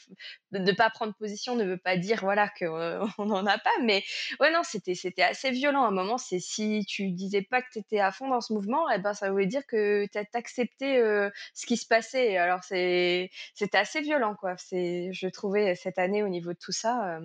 [0.50, 2.64] ne pas prendre position ne veut pas dire voilà que
[3.18, 4.02] on n'en a pas, mais
[4.40, 6.18] ouais non, c'était c'était assez violent à un moment.
[6.18, 8.98] C'est si tu disais pas que tu étais à fond dans ce mouvement, et eh
[8.98, 11.00] ben ça voulait dire que tu as accepté
[11.54, 14.56] ce qui se Alors c'est c'était assez violent quoi.
[14.56, 17.20] C'est je trouvais cette année au niveau de tout ça.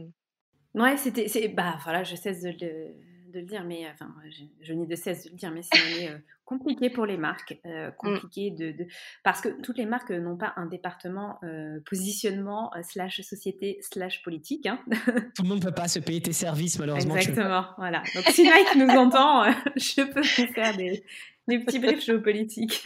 [0.78, 2.94] Ouais, c'était, c'est, bah voilà, je cesse de le,
[3.32, 6.10] de le dire, mais enfin, je, je n'ai de cesse de le dire, mais c'est
[6.10, 7.94] euh, compliqué pour les marques, euh, mmh.
[7.98, 8.88] compliqué de, de,
[9.24, 14.68] parce que toutes les marques n'ont pas un département euh, positionnement slash société slash politique.
[14.68, 14.80] Hein.
[15.36, 17.16] Tout le monde ne peut pas se payer tes services malheureusement.
[17.16, 18.04] Exactement, voilà.
[18.14, 21.04] Donc si Nike nous entend, je peux vous faire des,
[21.48, 22.84] des petits briefs géopolitiques.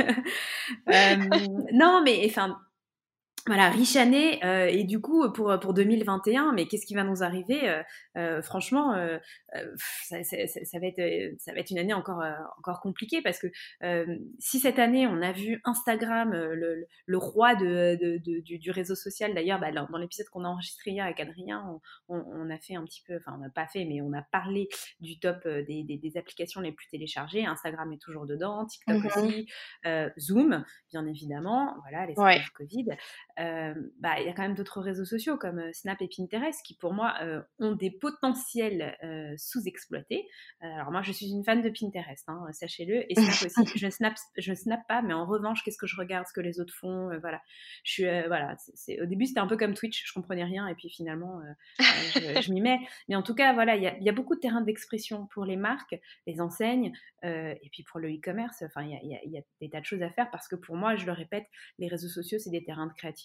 [1.73, 2.57] non, mais enfin
[3.47, 7.23] voilà, riche année euh, et du coup pour pour 2021, mais qu'est-ce qui va nous
[7.23, 7.81] arriver euh,
[8.17, 8.95] euh, Franchement,
[10.03, 12.23] ça, ça, ça, va être ça va être une année encore
[12.59, 13.47] encore compliquée parce que
[14.39, 18.71] si cette année on a vu Instagram le, le roi de, de, de du, du,
[18.71, 22.49] réseau social d'ailleurs, bah, dans l'épisode qu'on a enregistré hier avec Adrien, on, on, on,
[22.49, 25.19] a fait un petit peu, enfin on n'a pas fait, mais on a parlé du
[25.19, 27.45] top des, des, des, applications les plus téléchargées.
[27.45, 29.47] Instagram est toujours dedans, TikTok mmh aussi,
[30.19, 32.41] Zoom bien évidemment, voilà les ouais.
[32.55, 32.85] Covid.
[33.39, 36.59] Euh, bah, il y a quand même d'autres réseaux sociaux comme euh, Snap et Pinterest
[36.65, 38.97] qui, pour moi, euh, ont des potentiels
[39.37, 40.27] sous-exploités.
[40.61, 43.77] alors moi, je suis une fan de Pinterest, hein, sachez-le, et Snap aussi.
[43.77, 46.59] je snap, je snap pas, mais en revanche, qu'est-ce que je regarde, ce que les
[46.59, 47.41] autres font, voilà.
[47.83, 48.55] Je suis, voilà.
[48.75, 51.41] C'est, au début, c'était un peu comme Twitch, je comprenais rien, et puis finalement,
[51.79, 52.79] je, je m'y mets.
[53.07, 55.45] Mais en tout cas, voilà, il y a, y a, beaucoup de terrains d'expression pour
[55.45, 56.91] les marques, les enseignes,
[57.23, 58.63] et puis pour le e-commerce.
[58.63, 61.05] Enfin, il y a des tas de choses à faire parce que pour moi, je
[61.05, 61.45] le répète,
[61.79, 63.20] les réseaux sociaux, c'est des terrains de créativité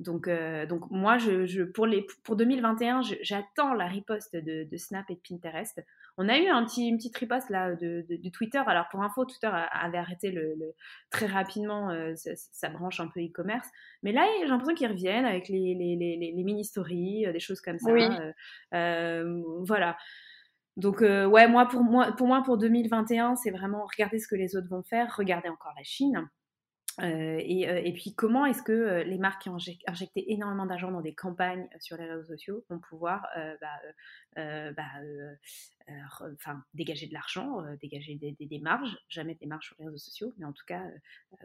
[0.00, 5.14] donc, euh, donc moi, je, pour, les, pour 2021, j'attends la riposte de, Snap et
[5.14, 5.80] de Pinterest.
[6.16, 8.60] On a eu un petit, une petite riposte là de, Twitter.
[8.66, 10.56] Alors pour info, Twitter avait arrêté le,
[11.10, 13.68] très rapidement euh, sa, branche un peu e-commerce.
[14.02, 17.60] Mais là, j'ai l'impression qu'ils reviennent avec les, les, les, les mini-stories, euh, des choses
[17.60, 17.92] comme ça.
[18.72, 19.96] voilà
[20.76, 24.56] Donc ouais, moi pour moi pour moi pour 2021, c'est vraiment regarder ce que les
[24.56, 26.28] autres vont faire, regarder encore la Chine.
[27.00, 30.66] Euh, et, euh, et, puis, comment est-ce que euh, les marques qui ont injecté énormément
[30.66, 33.26] d'argent dans des campagnes sur les réseaux sociaux vont pouvoir
[33.60, 34.84] bah, bah,
[36.74, 40.52] dégager de l'argent, dégager des, marges, jamais des marges sur les réseaux sociaux, mais en
[40.52, 40.82] tout cas,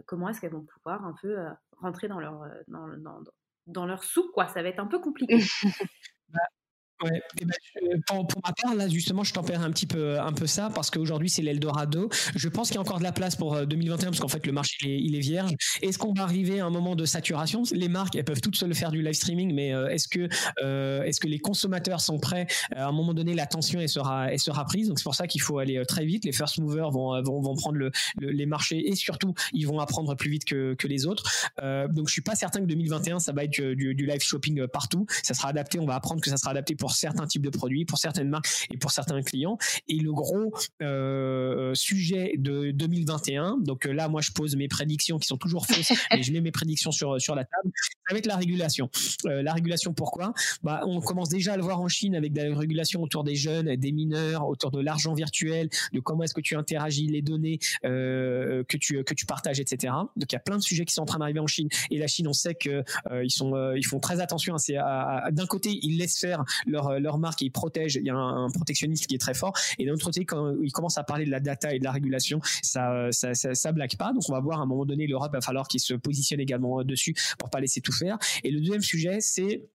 [0.06, 1.38] comment est-ce qu'elles vont pouvoir un peu
[1.78, 3.24] rentrer dans leur, dans, dans,
[3.68, 4.48] dans leur sou, quoi?
[4.48, 5.40] Ça va être un peu compliqué.
[7.04, 10.48] Ouais, ben, pour, pour, ma part, là, justement, je tempère un petit peu, un peu
[10.48, 12.10] ça parce qu'aujourd'hui, c'est l'Eldorado.
[12.36, 14.46] Je pense qu'il y a encore de la place pour 2021 euh, parce qu'en fait,
[14.46, 15.54] le marché, il est, vierge.
[15.82, 17.64] Est-ce qu'on va arriver à un moment de saturation?
[17.72, 20.28] Les marques, elles peuvent toutes seules faire du live streaming, mais euh, est-ce que,
[20.62, 22.48] euh, est-ce que les consommateurs sont prêts?
[22.76, 24.90] À un moment donné, l'attention, elle sera, elle sera prise.
[24.90, 26.26] Donc, c'est pour ça qu'il faut aller très vite.
[26.26, 30.16] Les first movers vont, vont, vont prendre le, les marchés et surtout, ils vont apprendre
[30.16, 31.24] plus vite que, que les autres.
[31.62, 35.06] donc, je suis pas certain que 2021, ça va être du live shopping partout.
[35.24, 35.80] Ça sera adapté.
[35.80, 38.68] On va apprendre que ça sera adapté pour certains types de produits, pour certaines marques
[38.72, 39.58] et pour certains clients.
[39.88, 45.18] Et le gros euh, sujet de 2021, donc euh, là, moi, je pose mes prédictions
[45.20, 47.72] qui sont toujours fausses, mais je mets mes prédictions sur, sur la table,
[48.12, 48.90] être la régulation.
[49.26, 50.34] Euh, la régulation, pourquoi?
[50.64, 53.76] Bah, On commence déjà à le voir en Chine avec des régulations autour des jeunes,
[53.76, 58.78] des mineurs, autour de l'argent virtuel, de comment est-ce que tu interagis les données que,
[58.78, 59.94] tu, que tu partages, etc.
[60.16, 61.70] Donc il y a plein de sujets qui sont en train d'arriver en Chine.
[61.92, 62.84] Et la Chine, on sait que
[63.24, 64.56] ils font très attention.
[64.78, 67.96] À, d'un côté, ils laissent faire leur, leur marque et ils protègent.
[67.96, 69.54] Il y a un, protectionnisme qui est très fort.
[69.78, 71.92] Et d'un autre côté, quand ils commencent à parler de la data et de la
[71.92, 74.14] régulation, ça, ça, ça, blague pas.
[74.14, 76.84] Donc on va voir à un moment donné, l'Europe va falloir qu'il se positionne également
[76.84, 78.18] dessus pour pas laisser tout faire.
[78.44, 79.70] Et le deuxième sujet, c'est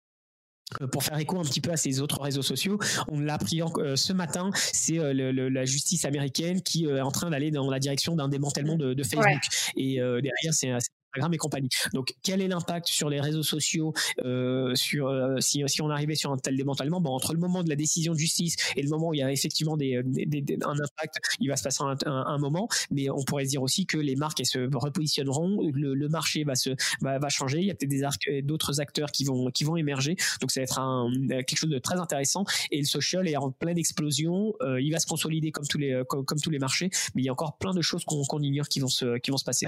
[0.80, 3.60] euh, pour faire écho un petit peu à ces autres réseaux sociaux, on l'a appris
[3.62, 5.12] euh, ce matin, c'est euh,
[5.50, 9.42] la justice américaine qui est en train d'aller dans la direction d'un démantèlement de, Facebook.
[9.76, 10.70] Et derrière, c'est
[11.14, 11.68] Instagram et compagnie.
[11.92, 13.92] Donc, quel est l'impact sur les réseaux sociaux
[14.24, 17.00] euh, sur euh, si, si, on arrivait sur un tel démantèlement?
[17.00, 19.22] Bon, Entre le moment de la décision de justice et le moment où il y
[19.22, 23.22] a effectivement des, des, un impact, il va se passer un, un, moment, mais on
[23.22, 26.70] pourrait se dire aussi que les marques elles se repositionneront, le, le marché va se
[27.00, 27.90] va, va, changer, il y a peut-être
[28.26, 31.70] des d'autres acteurs qui vont qui vont émerger, donc ça va être un, quelque chose
[31.70, 32.44] de très intéressant.
[32.70, 36.02] Et le social est en pleine explosion, euh, il va se consolider comme tous les
[36.08, 38.68] comme, tous les marchés, mais il y a encore plein de choses qu'on qu'on ignore
[38.68, 39.66] qui vont se qui vont se passer.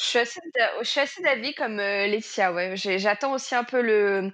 [0.00, 2.76] Je suis assez d'avis comme euh, Laetitia, ouais.
[2.76, 4.32] J'attends aussi un peu le,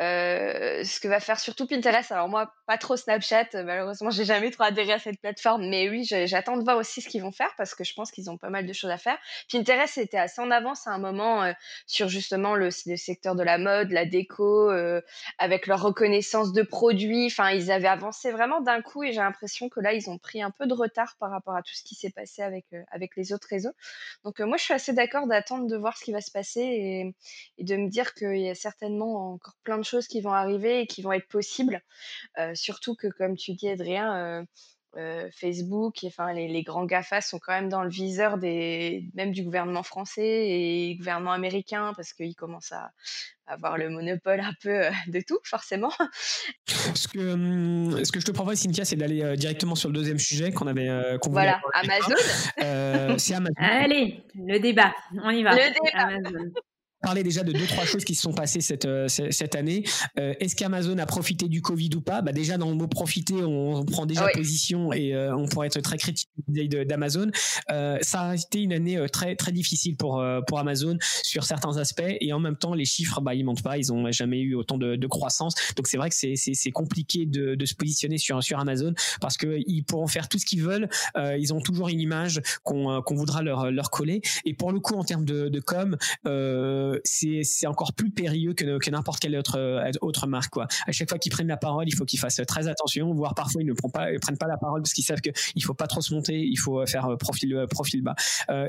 [0.00, 2.10] euh, ce que va faire surtout Pinterest.
[2.10, 3.48] Alors moi, pas trop Snapchat.
[3.52, 5.68] Malheureusement, j'ai jamais trop adhéré à cette plateforme.
[5.68, 8.30] Mais oui, j'attends de voir aussi ce qu'ils vont faire parce que je pense qu'ils
[8.30, 9.18] ont pas mal de choses à faire.
[9.52, 11.52] Pinterest était assez en avance à un moment euh,
[11.86, 15.02] sur justement le, secteur de la mode, la déco, euh,
[15.38, 17.26] avec leur reconnaissance de produits.
[17.26, 20.42] Enfin, ils avaient avancé vraiment d'un coup et j'ai l'impression que là, ils ont pris
[20.42, 23.34] un peu de retard par rapport à tout ce qui s'est passé avec, avec les
[23.34, 23.72] autres réseaux.
[24.24, 27.14] Donc moi, je suis assez d'accord d'attendre de voir ce qui va se passer
[27.58, 30.80] et, de me dire qu'il y a certainement encore plein de choses qui vont arriver
[30.82, 31.82] et qui vont être possibles.
[32.38, 34.44] Euh, surtout que, comme tu dis, Adrien, euh,
[34.96, 39.04] euh, Facebook, et, enfin les, les, grands GAFA sont quand même dans le viseur des,
[39.14, 42.90] même du gouvernement français et gouvernement américain parce qu'ils commencent à,
[43.46, 45.92] avoir le monopole un peu de tout, forcément.
[46.66, 50.18] Ce que, hum, ce que je te propose, Cynthia, c'est d'aller directement sur le deuxième
[50.18, 50.88] sujet qu'on avait.
[51.28, 53.16] voilà, Amazon.
[53.18, 53.54] c'est Amazon.
[53.58, 55.52] Allez, le débat, on y va.
[55.52, 55.98] Le débat.
[55.98, 56.52] Amazon
[57.00, 59.84] parler déjà de deux trois choses qui se sont passées cette euh, cette année.
[60.18, 62.22] Euh, est-ce qu'Amazon a profité du Covid ou pas?
[62.22, 65.80] Bah déjà dans le mot profiter, on, prend déjà position et euh, on pourrait être
[65.80, 67.30] très critique d'Amazon.
[67.68, 72.32] ça a été une année très très difficile pour pour Amazon sur certains aspects et
[72.32, 74.96] en même temps les chiffres bah ils mentent pas, ils ont jamais eu autant de,
[74.96, 75.54] de croissance.
[75.76, 79.36] Donc c'est vrai que c'est c'est compliqué de, de se positionner sur sur Amazon parce
[79.36, 80.88] que ils pourront faire tout ce qu'ils veulent.
[81.16, 84.94] ils ont toujours une image qu'on qu'on voudra leur leur coller et pour le coup
[84.94, 85.96] en termes de, de com
[87.04, 90.52] c'est encore plus périlleux que, que n'importe quelle autre, euh, autre marque.
[90.52, 90.66] Quoi.
[90.86, 93.62] À chaque fois qu'ils prennent la parole, il faut qu'ils fassent très attention, voire parfois
[93.62, 95.86] ils ne prennent pas, prennent pas la parole parce qu'ils savent qu'il ne faut pas
[95.86, 98.14] trop se monter, il faut faire euh, profil, euh, profil bas.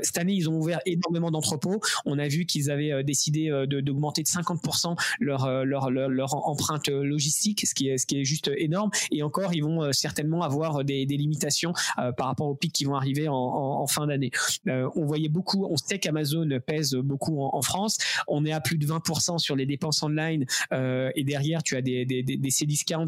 [0.02, 1.80] cette année, ils ont ouvert énormément d'entrepôts.
[2.04, 7.74] On a vu qu'ils avaient décidé d'augmenter de, 50% leur, leur, leur, empreinte logistique, ce
[7.74, 8.90] qui, est, ce qui est juste énorme.
[9.10, 11.72] Et encore, ils vont certainement avoir des, des limitations
[12.16, 14.30] par rapport aux pics qui vont arriver en, en, fin d'année.
[14.66, 17.98] on voyait beaucoup, on sait qu'Amazon pèse beaucoup en France
[18.28, 21.82] on est à plus de 20% sur les dépenses online euh, et derrière tu as
[21.82, 22.50] des, des, des, des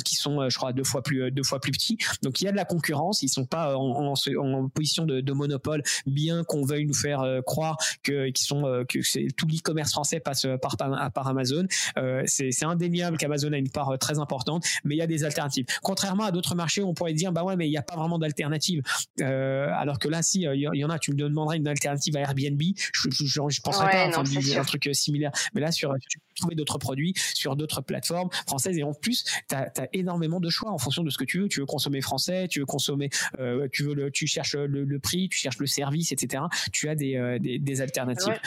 [0.05, 1.99] qui sont euh, je crois deux fois plus euh, deux fois plus petits.
[2.23, 3.23] Donc il y a de la concurrence.
[3.23, 7.77] Ils sont pas en, en, position de, de, monopole bien qu'on veuille nous faire croire
[8.03, 10.77] que qui sont que c'est tout l'e-commerce français passe par,
[11.13, 11.67] par Amazon.
[12.27, 15.67] C'est indéniable qu'Amazon a une part très importante mais il y a des alternatives.
[15.83, 17.97] Contrairement à d'autres marchés où on pourrait dire bah ouais mais il n'y a pas
[17.97, 18.83] vraiment d'alternative.
[19.21, 22.61] Alors que là si il y, en a tu me demanderais une alternative à Airbnb
[22.93, 25.33] je, je, je, penserais pas enfin, un truc similaire.
[25.55, 25.95] Mais là, sur,
[26.35, 30.71] trouver d'autres produits sur d'autres plateformes françaises et en plus, tu as, énormément de choix
[30.71, 31.49] en fonction de ce que tu veux.
[31.49, 35.29] Tu veux consommer français, tu veux consommer, euh, tu veux le, tu cherches le, prix,
[35.29, 36.45] tu cherches le service, etc.
[36.73, 38.41] Tu as des, des, des alternatives.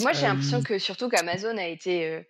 [0.00, 2.24] Moi, j'ai l'impression que surtout qu'Amazon a été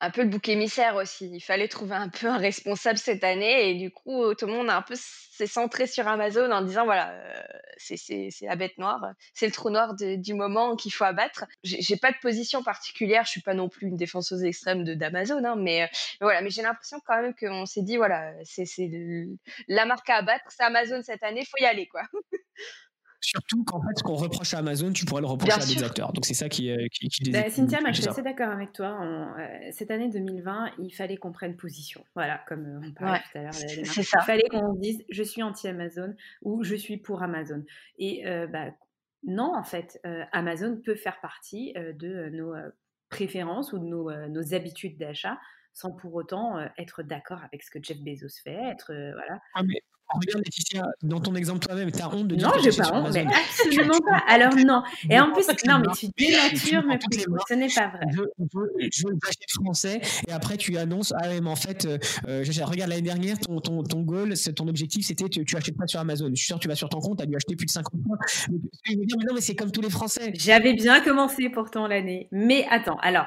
[0.00, 1.30] un peu le bouc émissaire aussi.
[1.32, 4.70] Il fallait trouver un peu un responsable cette année et du coup, tout le monde
[4.70, 4.94] a un peu
[5.38, 7.42] s'est centré sur Amazon en disant voilà, euh,
[7.76, 9.00] c'est la bête noire,
[9.34, 11.44] c'est le trou noir du moment qu'il faut abattre.
[11.62, 15.44] J'ai pas de position particulière, je suis pas non plus une défenseuse extrême de d'Amazon,
[15.44, 15.90] hein, mais, mais,
[16.20, 18.64] voilà, mais j'ai l'impression quand même qu'on s'est dit voilà, c'est
[19.68, 22.02] la marque à abattre, c'est Amazon cette année, faut y aller quoi.
[23.20, 26.12] Surtout qu'en fait, ce qu'on reproche à Amazon, tu pourrais le reprocher à des acteurs.
[26.12, 29.00] Donc c'est ça qui, qui, qui bah, Cynthia, moi, je suis assez d'accord avec toi.
[29.02, 32.04] Euh, cette année 2020, il fallait qu'on prenne position.
[32.14, 33.52] Voilà, comme euh, on parlait tout à l'heure.
[33.76, 37.64] Il fallait qu'on dise je suis anti-Amazon ou je suis pour Amazon.
[37.98, 38.70] Et euh, bah,
[39.24, 40.00] non, en fait,
[40.30, 42.54] Amazon peut faire partie de nos
[43.08, 45.38] préférences ou de nos, nos habitudes d'achat
[45.72, 49.40] sans pour autant être d'accord avec ce que Jeff Bezos fait, être voilà.
[49.54, 49.62] Ah,
[50.10, 53.26] Regarde Laetitia, dans ton exemple toi-même, t'as honte de dire non, j'ai pas honte, mais
[53.26, 54.22] absolument pas.
[54.26, 54.82] Alors non.
[55.10, 56.98] Et en plus, non, mais tu dénatures mais
[57.48, 58.06] Ce n'est pas vrai.
[58.12, 58.22] Je,
[58.90, 62.90] je, veux acheter français et après tu annonces ah mais en fait, euh, euh regarde
[62.90, 66.28] l'année dernière ton ton ton goal, ton objectif c'était tu, tu achètes pas sur Amazon.
[66.30, 68.02] Je suis sûr tu vas sur ton compte, tu as dû acheter plus de 50
[68.02, 68.18] points.
[68.84, 70.32] Je veux dire, mais non mais c'est comme tous les Français.
[70.34, 72.98] J'avais bien commencé pourtant l'année, mais attends.
[73.02, 73.26] Alors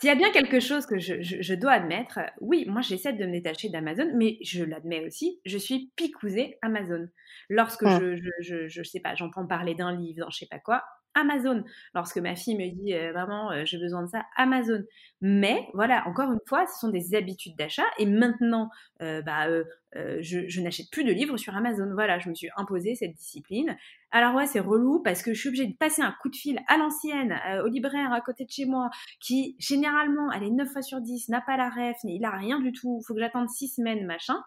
[0.00, 3.32] s'il y a bien quelque chose que je, dois admettre, oui, moi j'essaie de me
[3.32, 7.06] détacher d'Amazon, mais je l'admets aussi, je suis picousée Amazon.
[7.50, 10.84] Lorsque je, je, je, sais pas, j'entends parler d'un livre, dans je sais pas quoi,
[11.14, 11.64] Amazon.
[11.94, 14.82] Lorsque ma fille me dit euh, vraiment euh, j'ai besoin de ça, Amazon.
[15.20, 18.70] Mais voilà, encore une fois, ce sont des habitudes d'achat et maintenant,
[19.02, 19.46] euh, bah,
[19.92, 21.90] je, n'achète plus de livres sur Amazon.
[21.92, 23.76] Voilà, je me suis imposé cette discipline.
[24.12, 26.60] Alors ouais, c'est relou parce que je suis obligée de passer un coup de fil
[26.68, 28.90] à l'ancienne, au libraire à côté de chez moi,
[29.20, 32.60] qui généralement, elle est 9 fois sur 10, n'a pas la ref, il a rien
[32.60, 34.42] du tout, il faut que j'attende 6 semaines, machin.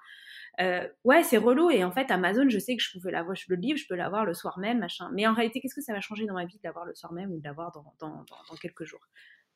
[0.61, 1.69] Euh, ouais, c'est relou.
[1.69, 4.25] Et en fait, Amazon, je sais que je pouvais l'avoir, le livre, je peux l'avoir
[4.25, 5.09] le soir même, machin.
[5.13, 7.13] Mais en réalité, qu'est-ce que ça va changer dans ma vie de l'avoir le soir
[7.13, 9.07] même ou de l'avoir dans, dans, dans, quelques jours?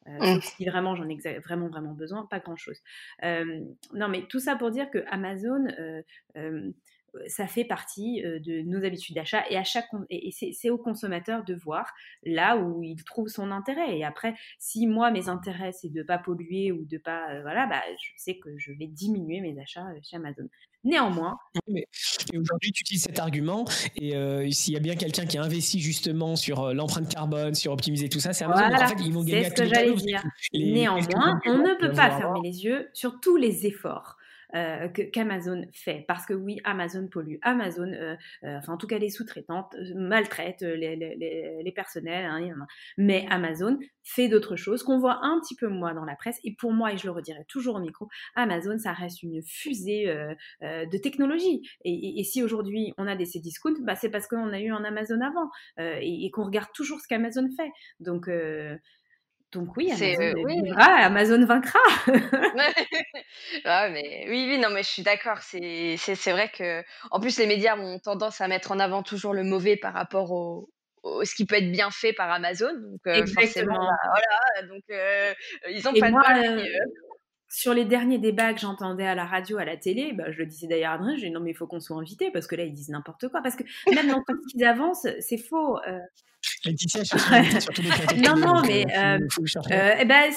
[0.08, 0.42] Euh, mmh.
[0.42, 2.80] Si vraiment j'en ai vraiment vraiment besoin, pas grand chose.
[3.24, 3.62] Euh,
[3.94, 6.72] non, mais tout ça pour dire que Amazon, euh,
[7.28, 11.56] ça fait partie de nos habitudes d'achat et à chaque et c'est au consommateur de
[11.56, 11.94] voir
[12.24, 16.18] là où il trouve son intérêt et après si moi mes intérêts c'est de pas
[16.18, 20.18] polluer ou de pas voilà bah je sais que je vais diminuer mes achats chez
[20.18, 20.48] Amazon
[20.84, 21.38] Néanmoins.
[21.68, 23.66] et aujourd'hui, tu utilises cet argument.
[23.96, 27.56] Et euh, s'il y a bien quelqu'un qui a investi justement sur euh, l'empreinte carbone,
[27.56, 28.74] sur optimiser tout ça, c'est Amazon.
[28.74, 30.24] en fait, ils vont gagner C'est ce que j'allais dire.
[30.54, 34.17] Néanmoins, on ne peut pas fermer les yeux sur tous les efforts
[34.56, 36.06] euh, qu'Amazon fait.
[36.08, 40.62] Parce que oui, Amazon pollue, Amazon, euh, euh, enfin en tout cas les sous-traitantes, maltraitent
[40.62, 42.66] les, les, les personnels, hein,
[42.98, 46.40] mais Amazon fait d'autres choses qu'on voit un petit peu moins dans la presse.
[46.46, 50.06] Et pour moi, et je le redirai toujours au micro, Amazon, ça reste une fusée
[50.62, 51.62] de technologie.
[51.84, 54.84] Et, et, si aujourd'hui on a des discounts, bah, c'est parce qu'on a eu un
[54.86, 57.72] Amazon avant et, et qu'on regarde toujours ce qu'Amazon fait.
[58.00, 58.30] Donc
[59.54, 60.72] donc oui, Amazon, euh, oui.
[60.78, 61.80] Amazon vaincra.
[63.66, 65.38] ah, mais oui, oui, non, mais je suis d'accord.
[65.40, 65.96] C'est,
[66.32, 69.78] vrai que, en plus, les médias ont tendance à mettre en avant toujours le mauvais
[69.78, 70.70] par rapport au,
[71.24, 72.74] ce qui peut être bien fait par Amazon.
[72.74, 73.80] Donc, euh, Exactement.
[73.80, 75.34] Bah, voilà, donc euh,
[75.70, 76.64] ils ont pas de
[77.50, 80.46] sur les derniers débats que j'entendais à la radio, à la télé, bah, je le
[80.46, 82.58] disais d'ailleurs à Adrien, j'ai dit non mais il faut qu'on soit invité parce que
[82.58, 83.64] là ils disent n'importe quoi parce que
[83.96, 85.80] même dans ce qu'ils avancent, c'est faux.
[88.18, 89.20] non, non, mais euh,
[89.72, 90.32] euh, eh ben,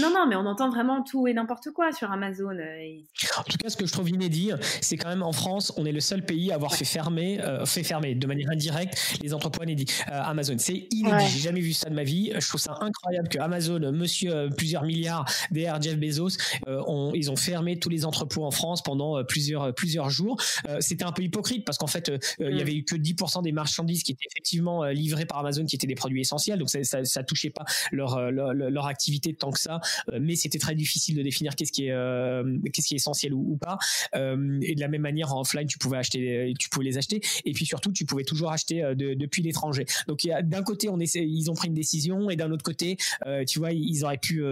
[0.00, 2.56] non, non, mais on entend vraiment tout et n'importe quoi sur Amazon.
[2.56, 3.00] Euh,
[3.36, 5.92] en tout cas, ce que je trouve inédit, c'est quand même en France, on est
[5.92, 9.86] le seul pays à avoir fait fermer, fait fermer de manière indirecte les entrepôts inédits.
[10.06, 11.26] Amazon, c'est inédit.
[11.28, 12.32] J'ai jamais vu ça de ma vie.
[12.38, 17.36] Je trouve ça incroyable que Amazon, Monsieur plusieurs milliards DR Jeff Bezos, ont, ils ont
[17.36, 20.40] fermé tous les entrepôts en France pendant plusieurs plusieurs jours.
[20.80, 22.60] C'était un peu hypocrite parce qu'en fait, il y mm.
[22.60, 25.94] avait eu que 10% des marchandises qui étaient effectivement livrées par Amazon qui étaient des
[25.94, 29.80] produits essentiels, donc ça, ça, touchait pas leur, euh, leur, leur, activité tant que ça,
[30.12, 33.34] euh, mais c'était très difficile de définir qu'est-ce qui est euh, qu'est-ce qui est essentiel
[33.34, 33.78] ou, pas.
[34.14, 37.52] et de la même manière en offline, tu pouvais acheter, tu pouvais les acheter, et
[37.52, 39.86] puis surtout tu pouvais toujours acheter depuis l'étranger.
[40.08, 42.96] Donc d'un côté on ils ont pris une décision, et d'un autre côté,
[43.46, 44.42] tu vois, ils auraient pu,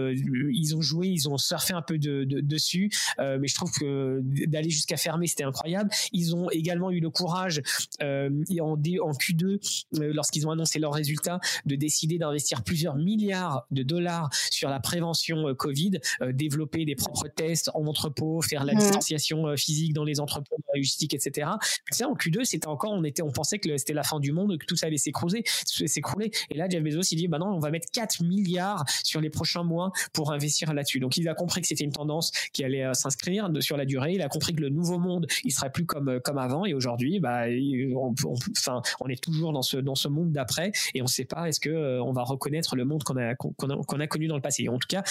[0.53, 4.69] ils ont joué, ils ont surfé un peu de, dessus, mais je trouve que d'aller
[4.69, 5.89] jusqu'à fermer, c'était incroyable.
[6.13, 7.61] Ils ont également eu le courage
[8.01, 14.69] en, en Q2, lorsqu'ils ont leurs résultats, de décider d'investir plusieurs milliards de dollars sur
[14.69, 15.99] la prévention Covid,
[16.31, 18.79] développer des propres tests en entrepôt, faire la mmh.
[18.79, 21.49] distanciation physique dans les entrepôts, la logistique, etc.
[21.91, 24.57] Ça, en Q2, c'était encore, on était, on pensait que c'était la fin du monde,
[24.57, 26.31] que tout ça allait s'écrouler, s'écrouler.
[26.49, 29.29] Et là, Jeff Bezos, il dit, bah non, on va mettre 4 milliards sur les
[29.29, 30.99] prochains mois pour investir là-desdessus.
[30.99, 34.13] Donc, il a compris que c'était une tendance qui allait euh, s'inscrire sur la durée.
[34.13, 36.65] Il a compris que le nouveau monde, il serait plus comme euh, comme avant.
[36.65, 38.13] Et aujourd'hui, bah, on,
[38.57, 41.47] enfin, on est toujours dans ce dans ce monde d'après, et on ne sait pas
[41.47, 44.67] est-ce que euh, on va reconnaître le monde qu'on a connu dans le passé.
[44.69, 45.03] en tout cas,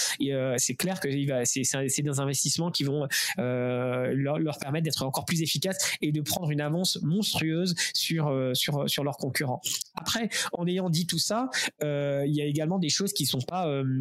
[0.57, 1.09] c'est clair que
[1.45, 3.07] c'est des investissements qui vont
[3.37, 9.05] leur, leur, permettre d'être encore plus efficaces et de prendre une avance monstrueuse sur sur
[9.05, 9.61] leurs concurrents.
[9.95, 11.51] Après, en ayant dit tout ça,
[11.83, 14.01] euh, il y a également des choses qui sont pas euh,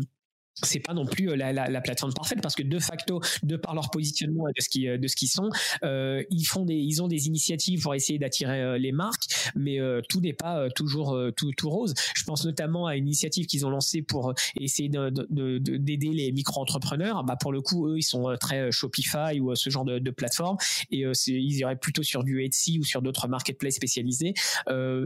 [0.63, 3.55] c'est pas non plus euh, la, la, la, plateforme parfaite parce que de facto, de
[3.57, 5.49] par leur positionnement et de ce qui de ce qu'ils sont,
[5.83, 9.23] euh, ils font des ils ont des initiatives pour essayer d'attirer euh, les marques,
[9.55, 11.93] mais euh, tout n'est pas euh, toujours tout, tout rose.
[12.15, 16.31] Je pense notamment à une initiative qu'ils ont lancée pour essayer d'aider de, de, les
[16.31, 17.23] micro-entrepreneurs.
[17.23, 20.57] Bah pour le coup, eux, ils sont très Shopify ou ce genre de, plateforme
[20.89, 24.33] et ils iraient plutôt sur du Etsy ou sur d'autres marketplaces spécialisés.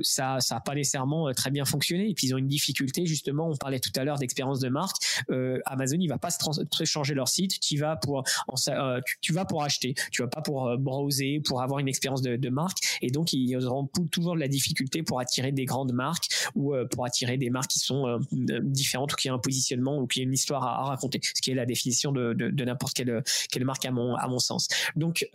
[0.02, 3.50] ça ça a pas nécessairement très bien fonctionné et puis ils ont une difficulté justement.
[3.50, 4.98] On parlait tout à l'heure d'expérience de marque
[5.42, 8.24] euh, Amazon il va pas se changer leur site, tu vas pour
[8.70, 12.22] euh, tu, vas pour acheter, tu vas pas pour euh, browser, pour avoir une expérience
[12.22, 13.00] de, marque.
[13.02, 17.06] Et donc ils auront toujours de la difficulté pour attirer des grandes marques ou pour
[17.06, 20.34] attirer des marques qui sont différentes ou qui ont un positionnement ou qui ont une
[20.34, 22.34] histoire à, raconter, ce qui est la définition de,
[22.64, 24.68] n'importe quelle quelle marque à mon à mon sens.
[24.98, 25.30] Donc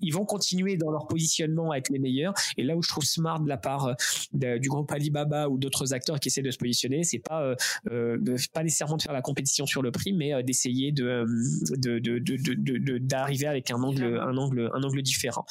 [0.00, 2.32] ils vont continuer dans leur positionnement à être les meilleurs.
[2.56, 3.94] Et là où je trouve smart de la part
[4.32, 7.54] du groupe Alibaba ou d'autres acteurs qui essaient de se positionner, c'est pas
[8.54, 11.24] pas nécessairement de faire la compétition sur le prix, mais euh, d'essayer de
[12.98, 15.46] d'arriver avec un angle un angle un angle différent.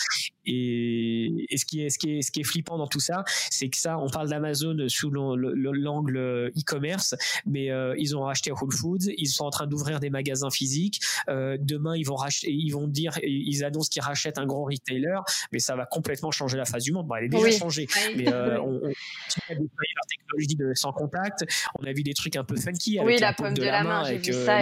[0.46, 3.70] Et, ce qui est ce qui est ce qui est flippant dans tout ça, c'est
[3.70, 7.16] que ça, on parle d'Amazon sous l'angle e-commerce,
[7.46, 11.02] mais euh, ils ont racheté Whole Foods, ils sont en train d'ouvrir des magasins physiques.
[11.30, 15.20] Euh, demain, ils vont racheter, ils vont dire, ils annoncent qu'ils rachètent un gros retailer,
[15.52, 17.08] mais ça va complètement changer la face du monde.
[17.08, 21.46] Bon, elle est déjà changée, mais on, on a leur technologie de sans contact.
[21.80, 24.04] On a vu des trucs un peu funky avec oui, la, pomme de, la main,
[24.06, 24.60] j'ai vu ça.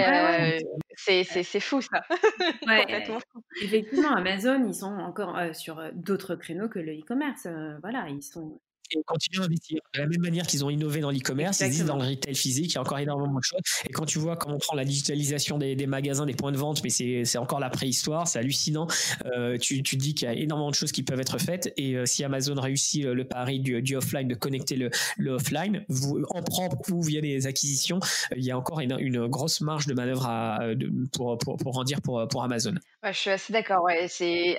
[1.10, 2.02] Euh, c'est fou ça.
[3.62, 7.48] Effectivement, Amazon, ils sont encore euh, sur d'autres créneaux que le e-commerce.
[7.82, 8.60] voilà, ils sont
[8.92, 9.80] et continuent à investir.
[9.94, 12.72] De la même manière qu'ils ont innové dans l'e-commerce, ils disent dans le retail physique,
[12.72, 13.62] il y a encore énormément de choses.
[13.90, 16.58] Et quand tu vois comment on prend la digitalisation des, des magasins, des points de
[16.58, 18.88] vente, mais c'est encore la préhistoire, c'est hallucinant.
[19.26, 21.74] Euh, tu, tu dis qu'il y a énormément de choses qui peuvent être faites.
[21.78, 25.32] Et euh, si Amazon réussit euh, le pari du, du, offline, de connecter le, le
[25.32, 28.00] offline, vous, en propre ou via des acquisitions,
[28.32, 31.58] euh, il y a encore une, une grosse marge de manœuvre à, de, pour, pour,
[31.58, 32.76] pour en dire pour, pour Amazon.
[33.04, 33.84] je suis assez d'accord.
[33.84, 34.08] Ouais.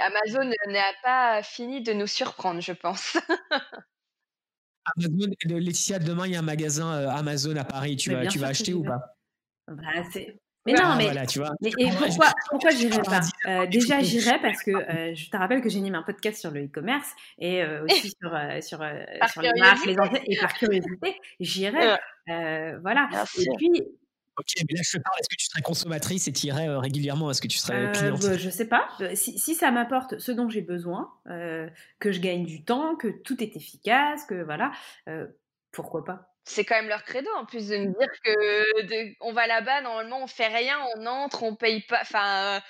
[0.00, 3.16] Amazon n'a pas fini de nous surprendre, je pense.
[4.96, 7.96] Amazon, Laetitia, demain il y a un magasin euh, Amazon à Paris.
[7.96, 9.16] Tu vas, tu vas acheter ou pas?
[9.68, 9.74] Bah,
[10.64, 11.50] mais non, mais, voilà, tu vois.
[11.60, 13.20] mais et pourquoi, pourquoi j'irais pas?
[13.46, 16.52] euh, Déjà, j'irais parce que euh, je te rappelle que j'ai mis un podcast sur
[16.52, 18.30] le e-commerce et aussi sur,
[18.62, 18.78] sur,
[19.32, 21.98] sur les marques, les et par curiosité, j'irais.
[22.28, 23.08] voilà.
[23.40, 23.82] Et puis,
[24.38, 26.78] Ok, mais là je te parle, est-ce que tu serais consommatrice et tu irais euh,
[26.78, 28.20] régulièrement Est-ce que tu serais euh, cliente?
[28.22, 28.88] bah, Je sais pas.
[29.00, 33.08] Euh, si, si ça m'apporte ce dont j'ai besoin, que je gagne du temps, que
[33.08, 34.72] tout est efficace, que voilà,
[35.70, 36.28] pourquoi pas.
[36.44, 40.24] C'est quand même leur credo en plus de nous dire que on va là-bas normalement
[40.24, 42.60] on fait rien on entre on paye pas enfin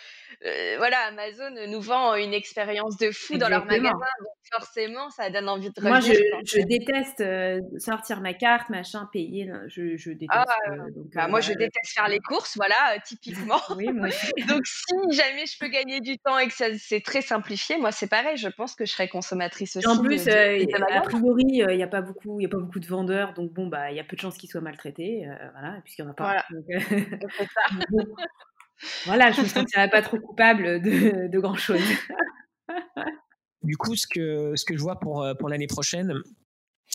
[0.45, 5.31] euh, voilà, Amazon nous vend une expérience de fou dans leur magasin, donc forcément, ça
[5.31, 5.91] donne envie de revenir.
[5.91, 9.51] Moi, je, déteste euh, sortir ma carte, machin, payer.
[9.69, 10.31] Je, je déteste.
[10.33, 10.77] Ah, euh,
[11.15, 13.61] bah, moi, je déteste faire les courses, voilà, typiquement.
[13.77, 14.09] oui, moi
[14.49, 18.09] donc, si jamais je peux gagner du temps et que c'est très simplifié, moi, c'est
[18.09, 18.37] pareil.
[18.37, 19.87] Je pense que je serais consommatrice aussi.
[19.87, 22.87] en plus, a priori, il n'y a pas beaucoup, il y a pas beaucoup de
[22.87, 26.05] vendeurs, donc bon, bah, il y a peu de chances qu'ils soient maltraités, voilà, puisqu'il
[26.05, 26.25] n'y en a pas.
[26.25, 26.45] Voilà.
[29.05, 31.81] voilà, je me sentirais pas trop coupable de, de grand chose.
[33.63, 36.15] du coup, ce que, je vois pour, pour l'année prochaine,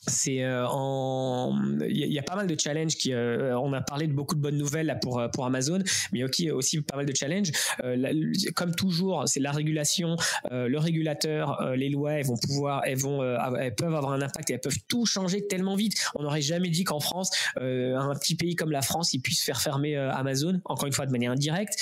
[0.05, 4.07] c'est euh, en il y, a pas mal de challenges qui euh, on a parlé
[4.07, 5.79] de beaucoup de bonnes nouvelles là pour euh, pour Amazon
[6.11, 7.51] mais aussi aussi pas mal de challenges.
[8.55, 10.15] Comme toujours c'est la régulation
[10.51, 13.21] le régulateur les lois elles vont pouvoir elles vont
[13.57, 15.95] elles peuvent avoir un impact et elles peuvent tout changer tellement vite.
[16.15, 19.61] On n'aurait jamais dit qu'en France un petit pays comme la France il puisse faire
[19.61, 21.75] fermer Amazon encore une fois de manière indirecte.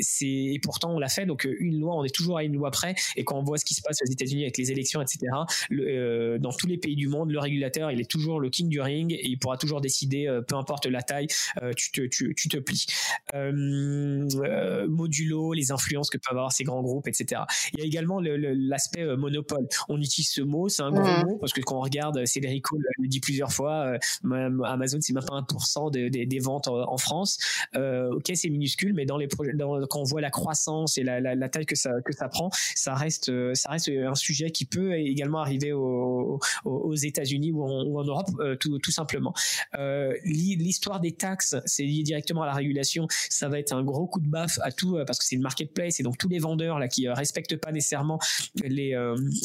[0.00, 2.70] C'est et pourtant on l'a fait donc une loi on est toujours à une loi
[2.70, 5.26] près et quand on voit ce qui se passe aux États-Unis avec les élections etc
[6.38, 8.80] dans tous les pays du du monde, le régulateur, il est toujours le king du
[8.80, 11.26] ring et il pourra toujours décider, peu importe la taille,
[11.76, 12.86] tu, te, tu, tu te plies.
[14.88, 17.42] modulo, les influences que peuvent avoir ces grands groupes, etc.
[17.72, 19.66] Il y a également l'aspect monopole.
[19.88, 21.26] On utilise ce mot, c'est un gros mmh.
[21.26, 25.40] mot parce que quand on regarde, Cédrico le dit plusieurs fois, Amazon c'est même pas
[25.40, 27.38] 1% des ventes en, France.
[27.74, 31.48] ok, c'est minuscule, mais dans les projets, quand on voit la croissance et la, la,
[31.48, 35.40] taille que ça que ça prend, ça reste ça reste un sujet qui peut également
[35.40, 39.34] arriver aux, aux États-Unis ou, en Europe euh, tout, simplement.
[39.78, 43.06] Euh, l'histoire des taxes, c'est lié directement à la régulation.
[43.28, 45.42] Ça va être un gros coup de baffe à tout euh, parce que c'est une
[45.42, 48.18] marketplace et donc tous les vendeurs là qui respectent pas nécessairement
[48.62, 48.94] les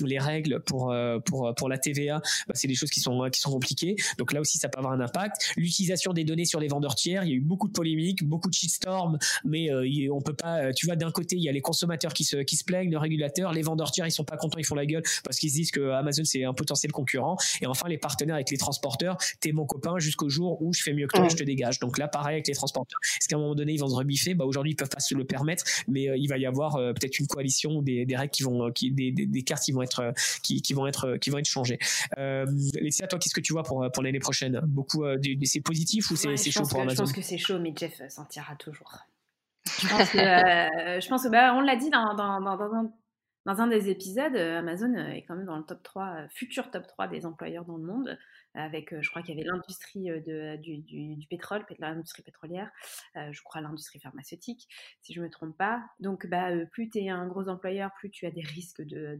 [0.03, 0.93] les règles pour
[1.25, 3.95] pour la TVA, bah, c'est des choses qui sont qui sont compliquées.
[4.17, 5.53] Donc là aussi ça peut avoir un impact.
[5.57, 8.49] L'utilisation des données sur les vendeurs tiers, il y a eu beaucoup de polémiques, beaucoup
[8.49, 9.69] de shitstorms, mais
[10.09, 10.73] on peut pas.
[10.73, 12.97] Tu vois, d'un côté il y a les consommateurs qui se qui se plaignent, le
[12.97, 15.55] régulateur, les vendeurs tiers ils sont pas contents, ils font la gueule parce qu'ils se
[15.55, 17.37] disent que Amazon c'est un potentiel concurrent.
[17.61, 20.93] Et enfin les partenaires avec les transporteurs, t'es mon copain jusqu'au jour où je fais
[20.93, 21.79] mieux que toi, je te dégage.
[21.79, 22.99] Donc là pareil avec les transporteurs.
[23.19, 24.33] Est-ce qu'à un moment donné ils vont se rebiffer?
[24.33, 26.93] Bah aujourd'hui ils peuvent pas se le permettre, mais euh, il va y avoir euh,
[26.93, 29.81] peut-être une coalition ou des, des, règles qui vont, qui, des, des, cartes qui vont
[29.81, 30.13] être
[30.43, 31.79] qui, qui, vont être qui vont être changées.
[32.17, 34.59] Euh, Laetitia, toi qu'est-ce que tu vois pour pour l'année prochaine?
[34.63, 35.03] Beaucoup
[35.43, 38.25] c'est positif ou c'est chaud pour Amazon Je pense que c'est chaud, mais Jeff s'en
[38.25, 38.97] tirera toujours.
[39.65, 42.91] Je pense que, je pense que bah, on l'a dit dans, dans, dans, dans,
[43.45, 47.07] dans un des épisodes, Amazon est quand même dans le top 3, futur top 3
[47.07, 48.17] des employeurs dans le monde
[48.55, 52.69] avec, je crois qu'il y avait l'industrie de, du, du, pétrole, l'industrie pétrolière,
[53.15, 54.67] je crois l'industrie pharmaceutique,
[55.01, 55.83] si je ne me trompe pas.
[55.99, 59.19] Donc, bah, plus tu es un gros employeur, plus tu as des risques de,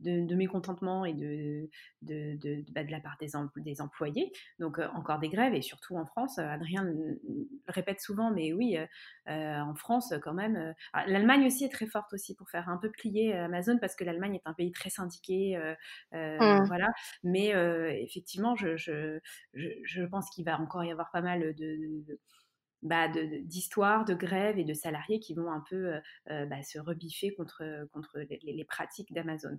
[0.00, 1.68] de, de, mécontentement et de,
[2.02, 4.32] de, de, bah, de la part des, des employés.
[4.58, 7.20] Donc, encore des grèves, et surtout en France, Adrien le
[7.68, 8.76] répète souvent, mais oui,
[9.26, 10.74] en France, quand même,
[11.06, 14.36] l'Allemagne aussi est très forte aussi pour faire un peu plier Amazon, parce que l'Allemagne
[14.36, 15.56] est un pays très syndiqué,
[16.12, 16.64] mmh.
[16.66, 16.88] voilà.
[17.22, 17.48] Mais
[18.02, 22.04] effectivement, je je, pense qu'il va encore y avoir pas mal de,
[22.84, 26.00] bah, d'histoires, de, grèves et de salariés qui vont un peu euh,
[26.30, 29.58] euh, bah, se rebiffer contre, contre les, pratiques d'Amazon,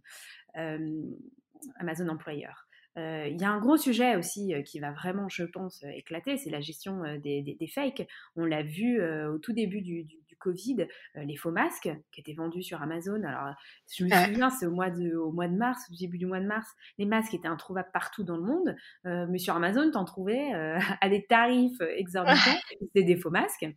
[1.79, 2.67] Amazon employeur.
[2.97, 6.49] Euh, il y a un gros sujet aussi qui va vraiment, je pense, éclater, c'est
[6.49, 8.07] la gestion des, des, fakes.
[8.35, 10.07] On l'a vu au tout début du,
[10.45, 13.21] Covid, euh, les faux masques qui étaient vendus sur Amazon.
[13.23, 13.55] Alors,
[13.91, 16.39] je me souviens, c'est au mois de, au mois de mars, au début du mois
[16.39, 16.69] de mars,
[16.99, 18.75] les masques étaient introuvables partout dans le monde,
[19.07, 22.59] euh, mais sur Amazon, tu en trouvais euh, à des tarifs exorbitants.
[22.79, 23.67] C'était des faux masques.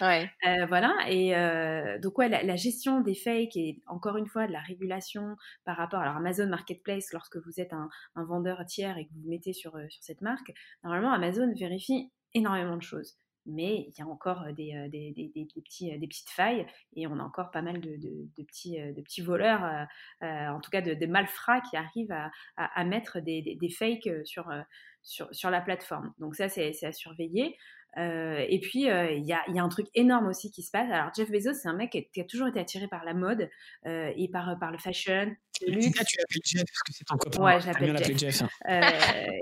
[0.00, 0.30] Ouais.
[0.68, 1.34] voilà, et
[2.00, 6.00] donc ouais, la, gestion des fakes et encore une fois de la régulation par rapport
[6.00, 9.52] à Amazon Marketplace, lorsque vous êtes un, un, vendeur tiers et que vous vous mettez
[9.52, 10.50] sur, sur cette marque,
[10.82, 14.72] normalement Amazon vérifie énormément de choses mais il y a encore des,
[16.06, 16.66] petites failles
[16.96, 17.98] et on a encore pas mal de,
[18.36, 19.86] petits, de petits voleurs,
[20.20, 22.14] en tout cas de, malfrats qui arrivent
[22.56, 24.50] à, mettre des, fakes sur,
[25.02, 26.12] sur, sur, la plateforme.
[26.18, 27.56] Donc ça, c'est à surveiller.
[27.96, 30.70] Euh, et puis, euh, il y, a, y, a, un truc énorme aussi qui se
[30.70, 30.90] passe.
[30.90, 33.48] Alors, Jeff Bezos, c'est un mec qui a, toujours été attiré par la mode
[33.86, 35.34] euh, et par, par le fashion,
[35.66, 36.04] le luxe.
[36.04, 37.42] tu l'appelles Jeff parce que c'est ton copain.
[37.42, 38.18] Ouais, je l'appelle Jeff.
[38.18, 38.42] Jeff.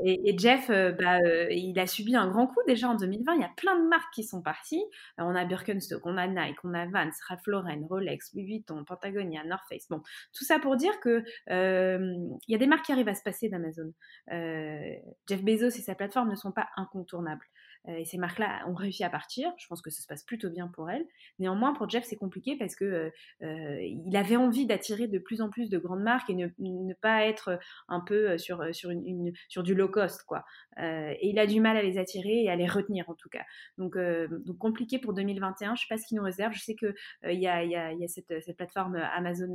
[0.05, 1.19] et, Jeff, bah,
[1.51, 3.35] il a subi un grand coup déjà en 2020.
[3.35, 4.85] Il y a plein de marques qui sont parties.
[5.19, 9.45] on a Birkenstock, on a Nike, on a Vans, Ralph Lauren, Rolex, Louis Vuitton, Patagonia,
[9.45, 9.89] North Face.
[9.89, 10.03] Bon,
[10.35, 13.49] tout ça pour dire que il y a des marques qui arrivent à se passer
[13.49, 13.93] d'Amazon.
[14.29, 17.47] Jeff Bezos et sa plateforme ne sont pas incontournables.
[17.89, 19.53] Euh, et ces marques-là ont réussi à partir.
[19.59, 21.05] Je pense que ça se passe plutôt bien pour elles.
[21.39, 23.11] Néanmoins, pour Jeff, c'est compliqué parce que euh,
[23.43, 27.25] euh, il avait envie d'attirer de plus en plus de grandes marques et ne, pas
[27.27, 27.59] être
[27.89, 30.45] un peu sur, sur, du low cost, quoi.
[30.79, 33.45] et il a du mal à les attirer et à les retenir, en tout cas.
[33.79, 35.75] Donc, donc compliqué pour 2021.
[35.75, 36.53] Je sais pas ce qu'il nous réserve.
[36.53, 39.53] Je sais que il y a, cette plateforme Amazon,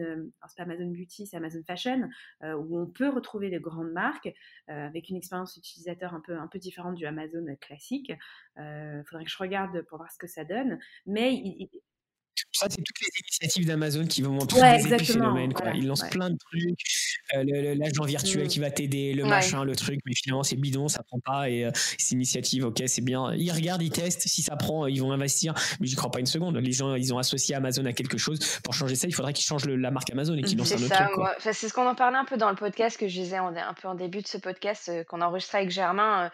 [0.47, 2.09] c'est pas Amazon Beauty, c'est Amazon Fashion,
[2.43, 4.33] où on peut retrouver de grandes marques
[4.67, 8.11] avec une expérience utilisateur un peu, un peu différente du Amazon classique.
[8.57, 10.79] Il euh, faudrait que je regarde pour voir ce que ça donne.
[11.05, 11.69] Mais il,
[12.51, 15.53] ça, c'est toutes les initiatives d'Amazon qui vont montrer ouais, des épiphénomènes.
[15.53, 15.71] Quoi.
[15.73, 16.79] Ils lancent plein de trucs.
[17.35, 18.47] Euh, l'agent virtuel mmh.
[18.47, 19.99] qui va t'aider, le machin, le truc.
[20.05, 21.49] Mais finalement, c'est bidon, ça prend pas.
[21.49, 23.33] Et euh, ces initiatives, ok, c'est bien.
[23.33, 24.27] Ils regardent, ils testent.
[24.27, 25.53] Si ça prend, ils vont investir.
[25.79, 26.57] Mais j'y crois pas une seconde.
[26.57, 28.39] Les gens, ils ont associé Amazon à quelque chose.
[28.63, 30.95] Pour changer ça, il faudrait qu'ils changent la marque Amazon et qu'ils lancent un autre
[30.95, 31.53] truc.
[31.53, 33.87] c'est ce qu'on en parlait un peu dans le podcast que je disais un peu
[33.87, 36.31] en début de ce podcast euh, qu'on a enregistré avec Germain.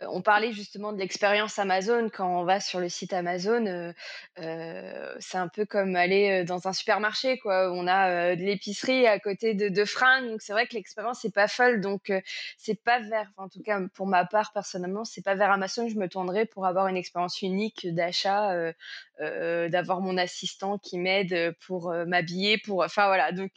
[0.00, 3.92] on parlait justement de l'expérience Amazon quand on va sur le site Amazon.
[4.36, 7.72] c'est un peu comme aller dans un supermarché, quoi.
[7.72, 10.30] On a de l'épicerie à côté de, de fringues dingue.
[10.30, 11.80] Donc c'est vrai que l'expérience n'est pas folle.
[11.80, 12.12] Donc
[12.58, 15.92] c'est pas vers, en tout cas pour ma part personnellement, c'est pas vers Amazon que
[15.92, 18.72] je me tournerai pour avoir une expérience unique d'achat,
[19.20, 23.32] d'avoir mon assistant qui m'aide pour m'habiller, pour, enfin voilà.
[23.32, 23.52] Donc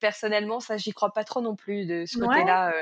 [0.00, 2.72] personnellement, ça j'y crois pas trop non plus de ce côté-là.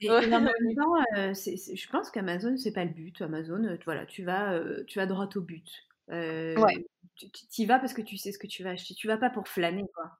[0.00, 3.20] Et, en même temps, je pense qu'Amazon c'est pas le but.
[3.22, 5.68] Amazon, voilà, tu vas, tu vas droit au but.
[6.08, 6.86] ouais.
[7.16, 8.94] Tu y vas parce que tu sais ce que tu vas acheter.
[8.94, 10.10] Tu vas pas pour flâner, quoi.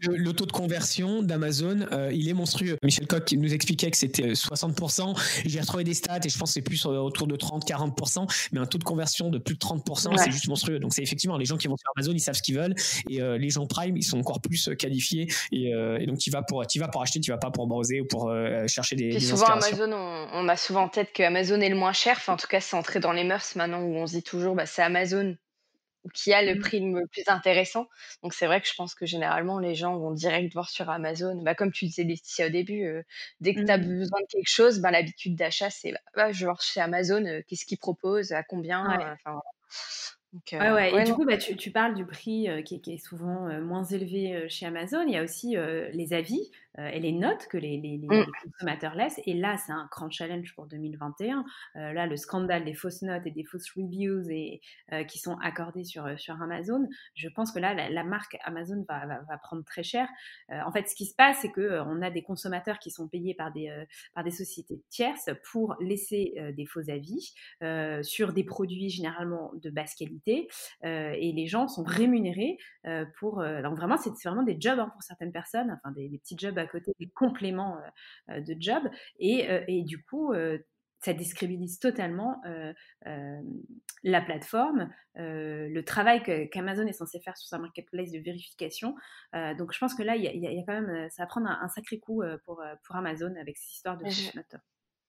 [0.00, 2.76] Le, taux de conversion d'Amazon, euh, il est monstrueux.
[2.82, 5.10] Michel Coq nous expliquait que c'était 60%.
[5.10, 8.60] Euh, J'ai retrouvé des stats et je pense que c'est plus autour de 30-40%, mais
[8.60, 10.78] un taux de conversion de plus de 30%, c'est juste monstrueux.
[10.78, 12.74] Donc c'est effectivement les gens qui vont sur Amazon, ils savent ce qu'ils veulent
[13.08, 15.72] et euh, les gens Prime, ils sont encore plus qualifiés et,
[16.06, 18.32] donc tu vas pour tu vas pour acheter, tu vas pas pour browser ou pour
[18.66, 19.16] chercher des.
[19.16, 22.16] Et souvent Amazon, on, a souvent en tête que Amazon est le moins cher.
[22.16, 24.54] Enfin, en tout cas, c'est entré dans les mœurs maintenant où on se dit toujours,
[24.54, 25.36] bah, c'est Amazon
[26.14, 26.60] qui a le mmh.
[26.60, 27.88] prix le plus intéressant.
[28.22, 31.40] Donc c'est vrai que je pense que généralement les gens vont direct voir sur Amazon.
[31.42, 33.02] Bah, comme tu disais Laetitia au début, euh,
[33.40, 33.98] dès que tu as mmh.
[33.98, 37.24] besoin de quelque chose, bah, l'habitude d'achat c'est bah, bah, je vais voir chez Amazon,
[37.24, 38.84] euh, qu'est-ce qu'ils proposent, à combien.
[39.12, 39.40] Enfin,
[40.52, 43.84] ouais, Et du coup, bah, tu, tu, parles du prix qui, qui, est souvent moins
[43.84, 45.04] élevé chez Amazon.
[45.06, 45.56] Il y a aussi
[45.92, 46.50] les avis.
[46.78, 48.26] Euh, et les notes que les, les, mmh.
[48.44, 49.20] consommateurs laissent.
[49.26, 51.44] Et là, c'est un grand challenge pour 2021.
[51.76, 54.60] Euh, là, le scandale des fausses notes et des fausses reviews et,
[54.92, 59.06] euh, qui sont accordées sur, sur Amazon, je pense que là, la, marque Amazon va,
[59.06, 60.08] va, prendre très cher.
[60.48, 63.52] en fait, ce qui se passe, c'est qu'on a des consommateurs qui sont payés par
[63.52, 63.70] des,
[64.14, 67.32] par des sociétés tierces pour laisser des faux avis
[68.02, 70.48] sur des produits généralement de basse qualité.
[70.82, 72.58] et les gens sont rémunérés
[73.18, 73.42] pour...
[73.62, 76.58] donc vraiment, c'est vraiment des jobs hein, pour certaines personnes, enfin des, des petits jobs
[76.62, 77.78] à côté des compléments
[78.28, 78.82] de job.
[79.18, 80.32] Et, et du coup,
[81.00, 82.40] ça discrédite totalement
[84.02, 88.94] la plateforme, le travail qu'Amazon est censé faire sur sa marketplace de vérification.
[89.58, 91.98] donc je pense que là, il y, a quand même, ça va prendre un, sacré
[91.98, 94.56] coup pour, pour Amazon avec cette histoire de notes.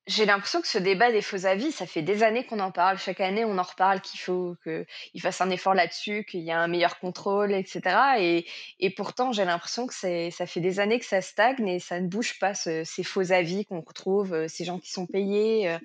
[0.06, 2.98] J'ai l'impression que ce débat des faux avis, ça fait des années qu'on en parle.
[2.98, 6.60] Chaque année, on en reparle qu'il faut qu'ils fassent un effort là-dessus, qu'il y a
[6.60, 7.82] un meilleur contrôle, etc.
[8.20, 8.46] Et,
[8.82, 12.08] et pourtant, j'ai l'impression que ça fait des années que ça stagne et ça ne
[12.08, 15.70] bouge pas, ces faux avis qu'on retrouve, euh, ces gens qui sont payés.
[15.70, 15.80] Euh.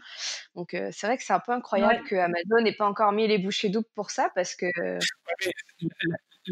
[0.56, 3.28] Donc, euh, c'est vrai que c'est un peu incroyable que Amazon n'ait pas encore mis
[3.28, 4.66] les bouchées doubles pour ça parce que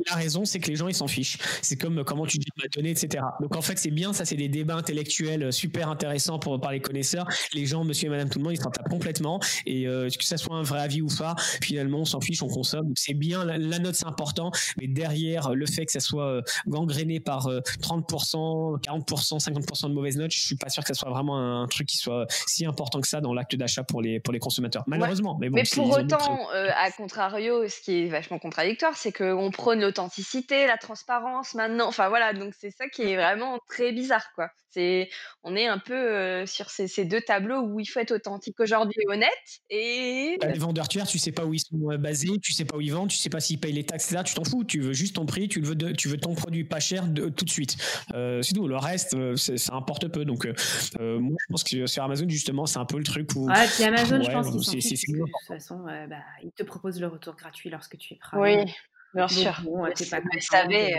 [0.09, 1.39] la raison, c'est que les gens, ils s'en fichent.
[1.63, 3.25] C'est comme comment tu dis ma donnée, etc.
[3.41, 6.73] Donc en fait, c'est bien, ça, c'est des débats intellectuels euh, super intéressants pour, par
[6.73, 7.27] les connaisseurs.
[7.55, 9.41] Les gens, monsieur et madame tout le monde, ils s'en tapent complètement.
[9.67, 12.49] Et euh, que ça soit un vrai avis ou pas, finalement, on s'en fiche, on
[12.49, 12.87] consomme.
[12.87, 14.51] Donc c'est bien, la, note, c'est important.
[14.79, 20.17] Mais derrière, le fait que ça soit euh, gangréné par 30%, 40%, 50% de mauvaises
[20.17, 23.01] notes, je suis pas sûr que ça soit vraiment un, truc qui soit si important
[23.01, 24.85] que ça dans l'acte d'achat pour les, pour les consommateurs.
[24.87, 25.37] Malheureusement.
[25.41, 29.85] Mais, bon, mais pour autant, à contrario, ce qui est vachement contradictoire, c'est qu'on prône
[29.87, 31.87] l'authenticité, la transparence maintenant.
[31.87, 34.51] Enfin voilà, donc c'est ça qui est vraiment très bizarre quoi.
[34.70, 35.09] C'est
[35.43, 39.01] on est un peu euh, sur ces, deux tableaux où il faut être authentique aujourd'hui
[39.01, 39.30] et honnête
[39.70, 42.64] et bah, les vendeurs tiers, tu sais pas où ils sont euh, basés, tu sais
[42.64, 44.64] pas où ils vendent, tu sais pas s'ils payent les taxes là, tu t'en fous,
[44.64, 47.45] tu veux juste ton prix, tu veux tu veux ton produit pas cher de, tout
[47.45, 47.76] de suite.
[48.14, 50.24] Euh, c'est tout, le reste ça importe peu.
[50.24, 53.66] Donc moi je pense que sur Amazon justement, c'est un peu le truc où Ouais,
[53.74, 57.70] puis Amazon, je pense qu'ils de toute façon bah, ils te proposent le retour gratuit
[57.70, 58.37] lorsque tu es prêt.
[58.37, 58.72] Oui.
[59.17, 59.55] Bien sûr.
[59.62, 60.21] Bon, pas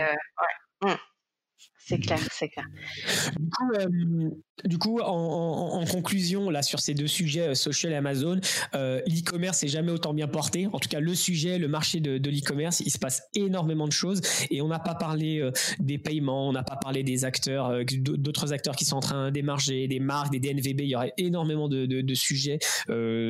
[0.00, 0.12] euh,
[0.82, 0.90] ouais.
[0.92, 0.96] Mmh.
[1.88, 2.66] C'est clair, c'est clair.
[3.38, 4.30] Du coup, euh,
[4.64, 8.38] du coup en, conclusion, là, sur ces deux sujets, euh, social et Amazon,
[8.74, 10.68] euh, l'e-commerce n'est jamais autant bien porté.
[10.70, 14.20] En tout cas, le sujet, le marché de, l'e-commerce, il se passe énormément de choses
[14.50, 15.42] et on n'a pas parlé
[15.78, 19.88] des paiements, on n'a pas parlé des acteurs, d'autres acteurs qui sont en train d'émarger,
[19.88, 20.80] des marques, des DNVB.
[20.80, 22.58] Il y aurait énormément de, sujets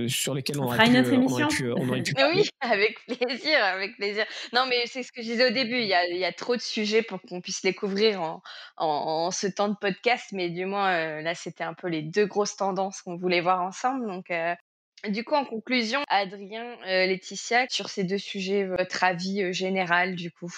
[0.09, 4.25] sur lesquels on, aurait, pu, on aurait, pu, Oui, avec plaisir, avec plaisir.
[4.53, 5.79] Non, mais c'est ce que je disais au début.
[5.79, 8.43] Il y a, il y a trop de sujets pour qu'on puisse les couvrir en,
[8.77, 12.27] en, ce temps de podcast, mais du moins euh, là c'était un peu les deux
[12.27, 14.07] grosses tendances qu'on voulait voir ensemble.
[14.07, 14.55] Donc euh,
[15.09, 20.17] du coup, en conclusion, Adrien, euh, Laetitia, sur ces deux sujets, votre avis euh, général,
[20.17, 20.53] du coup?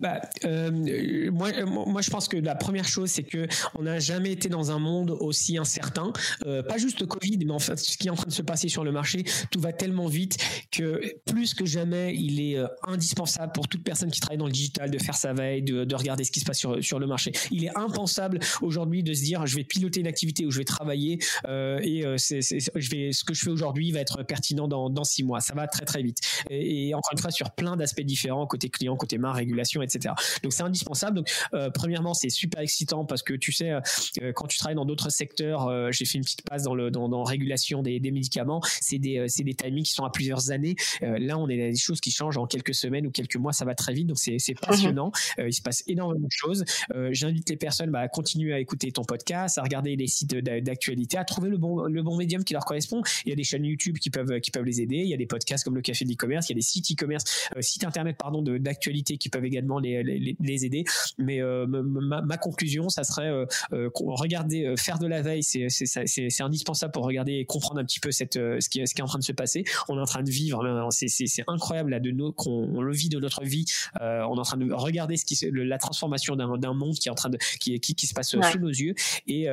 [0.00, 4.32] Bah, euh, moi, moi, je pense que la première chose, c'est que on n'a jamais
[4.32, 6.12] été dans un monde aussi incertain.
[6.44, 8.84] pas juste Covid, mais en fait, ce qui est en train de se passer sur
[8.84, 10.38] le marché, tout va tellement vite
[10.70, 14.90] que plus que jamais, il est indispensable pour toute personne qui travaille dans le digital
[14.90, 17.32] de faire sa veille, de, de regarder ce qui se passe sur, sur le marché.
[17.50, 20.64] Il est impensable aujourd'hui de se dire, je vais piloter une activité où je vais
[20.64, 24.88] travailler et c'est, je vais, ce que je je fais aujourd'hui va être pertinent dans,
[24.88, 25.40] dans six mois.
[25.40, 26.18] Ça va très très vite.
[26.48, 30.14] Et, encore une fois, sur plein d'aspects différents, côté client, côté main, régulation, etc.
[30.42, 31.16] Donc c'est indispensable.
[31.16, 34.84] Donc euh, premièrement, c'est super excitant parce que tu sais, euh, quand tu travailles dans
[34.84, 38.10] d'autres secteurs, euh, j'ai fait une petite passe dans le dans, dans régulation des, des
[38.10, 38.60] médicaments.
[38.80, 40.76] C'est des c'est des timings qui sont à plusieurs années.
[41.00, 43.52] là, on est des choses qui changent en quelques semaines ou quelques mois.
[43.52, 44.06] Ça va très vite.
[44.06, 44.68] Donc c'est c'est mhm.
[44.68, 45.12] passionnant.
[45.38, 46.64] il se passe énormément de choses.
[47.10, 51.18] J'invite les personnes bah, à continuer à écouter ton podcast, à regarder les sites d'actualité,
[51.18, 53.02] à trouver le bon le bon médium qui leur correspond.
[53.32, 54.96] Y a des chaînes YouTube qui peuvent qui peuvent les aider.
[54.96, 56.48] Il y a des podcasts comme le Café de l'e-commerce.
[56.48, 57.24] Il y a des sites e-commerce,
[57.60, 60.84] sites internet pardon d'actualité qui peuvent également les, les, les aider.
[61.18, 66.42] Mais ma, ma, conclusion, ça serait euh, euh, regarder, faire de la veille, c'est c'est
[66.42, 69.08] indispensable pour regarder et comprendre un petit peu cette ce qui, ce qui est en
[69.08, 69.64] train de se passer.
[69.88, 73.18] On est en train de vivre, c'est incroyable là de nos qu'on le vit de
[73.18, 73.64] notre vie.
[74.00, 77.16] on est en train de regarder ce qui la transformation d'un monde qui est en
[77.16, 78.94] train de qui qui, qui se passe sous nos yeux
[79.26, 79.46] et,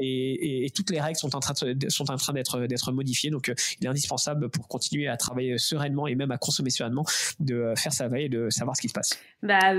[0.00, 3.21] et, et, toutes les règles sont en train de, sont en train d'être d'être modifiées.
[3.30, 7.04] Donc il est indispensable pour continuer à travailler sereinement et même à consommer sereinement
[7.40, 9.18] de faire sa veille et de savoir ce qui se passe.
[9.42, 9.74] Bah,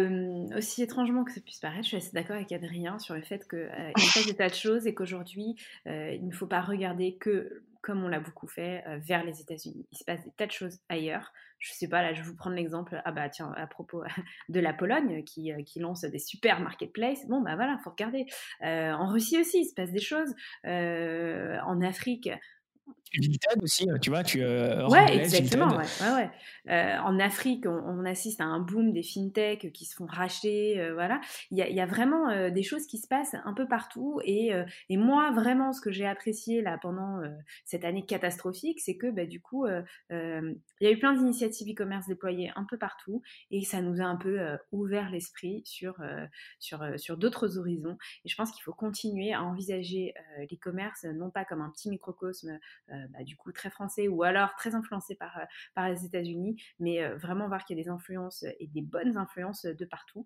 [0.56, 3.48] aussi étrangement que ça puisse paraître, je suis assez d'accord avec Adrien sur le fait
[3.48, 5.56] qu'il euh, se passe des tas de choses et qu'aujourd'hui,
[5.88, 9.42] euh, il ne faut pas regarder que, comme on l'a beaucoup fait, euh, vers les
[9.42, 9.88] États-Unis.
[9.92, 11.32] Il se passe des tas de choses ailleurs.
[11.60, 14.04] Je sais pas, là, je vais vous prendre l'exemple, ah bah tiens, à propos
[14.50, 17.26] de la Pologne qui, qui lance des super marketplaces.
[17.28, 18.26] Bon, bah voilà, faut regarder.
[18.62, 20.36] en Russie aussi, il se passe des choses.
[20.66, 22.30] en Afrique,
[23.16, 25.78] Vinted aussi, tu vois, tu euh, ouais, exactement.
[25.78, 26.30] Ouais, ouais,
[26.70, 30.82] euh, en Afrique, on, assiste à un boom des fintechs qui se font racheter.
[30.82, 31.22] Euh, voilà,
[31.52, 34.20] il y a, y a, vraiment euh, des choses qui se passent un peu partout.
[34.24, 34.52] Et,
[34.90, 37.22] et moi, vraiment, ce que j'ai apprécié là pendant
[37.66, 39.68] cette année catastrophique, c'est que bah, du coup,
[40.10, 43.22] il y a eu plein d'initiatives e-commerce déployées un peu partout,
[43.52, 44.40] et ça nous a un peu
[44.72, 45.96] ouvert l'esprit sur
[46.60, 47.98] sur sur d'autres horizons.
[48.26, 52.50] Et je pense qu'il faut continuer à envisager l'e-commerce non pas comme un petit microcosme
[52.50, 52.58] euh,
[52.90, 55.46] bah, du coup très français ou alors très influencé par, euh,
[55.76, 59.18] par les États-Unis, mais euh, vraiment voir qu'il y a des influences et des bonnes
[59.18, 60.26] influences de partout.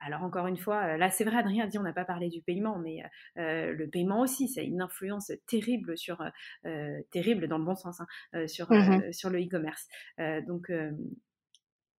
[0.00, 2.78] Alors encore une fois, là c'est vrai, Adrien dit on n'a pas parlé du paiement,
[2.78, 3.02] mais
[3.36, 6.22] le paiement aussi, ça a une influence terrible sur,
[7.10, 9.88] terrible dans le bon sens, hein, sur, mmh sur le e-commerce.
[10.46, 10.70] donc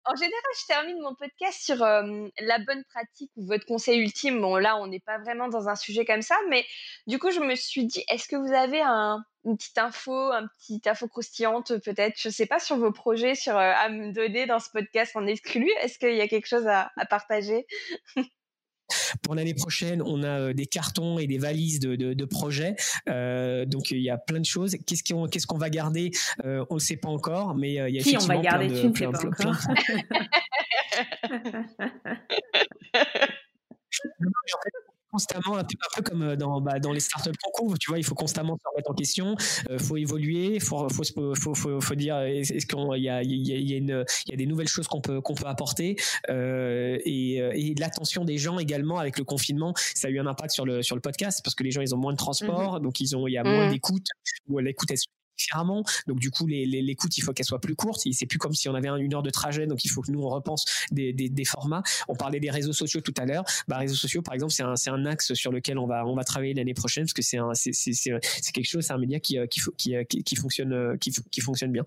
[0.06, 4.40] en général, je termine mon podcast sur la bonne pratique ou votre conseil ultime.
[4.40, 6.64] Bon, là, on n'est pas vraiment dans un sujet comme ça, mais
[7.06, 10.46] du coup, je me suis dit, est-ce que vous avez un, une petite info, un
[10.58, 14.58] petit info croustillante peut-être, je sais pas, sur vos projets, sur à me donner dans
[14.58, 15.70] ce podcast en exclu.
[15.80, 17.66] Est-ce qu'il y a quelque chose à partager?
[19.22, 22.76] Pour l'année prochaine, on a euh, des cartons et des valises de, de, de projets.
[23.08, 24.76] Euh, donc il y a plein de choses.
[24.86, 26.10] Qu'est-ce qu'on qu'est-ce qu'on va garder?
[26.44, 28.76] Euh, On ne sait pas encore, mais il y a Qui on va garder plein
[28.76, 29.54] de, Tu ne sais pas encore.
[35.14, 38.16] constamment, un peu, comme euh, dans, bah, dans les startups concours, tu vois, il faut
[38.16, 39.36] constamment se remettre en question,
[39.70, 43.52] il faut évoluer, il faut, faut, faut, faut, faut, dire est-ce qu'il y a, y,
[43.52, 45.96] a, y, a une, y a des nouvelles choses qu'on peut, qu'on peut apporter
[46.30, 50.50] euh, et, et l'attention des gens également avec le confinement, ça a eu un impact
[50.52, 52.82] sur le, sur le podcast parce que les gens ils ont moins de transport, mmh
[52.84, 53.72] donc ils ont, il y a moins mmh.
[53.72, 54.06] d'écoute
[54.48, 54.96] ou l'écoute est
[55.36, 55.84] différemment.
[56.06, 58.02] Donc du coup, les, les, l'écoute, il faut qu'elle soit plus courte.
[58.12, 60.22] C'est plus comme si on avait une heure de trajet, donc il faut que nous
[60.22, 61.82] on repense des, des, des formats.
[62.08, 63.44] On parlait des réseaux sociaux tout à l'heure.
[63.68, 66.14] Bah, réseaux sociaux, par exemple, c'est un, c'est un axe sur lequel on va on
[66.14, 68.98] va travailler l'année prochaine parce que c'est un, c'est, c'est, c'est, quelque chose, c'est un
[68.98, 71.84] média qui qui, qui, qui, qui fonctionne qui, qui fonctionne bien.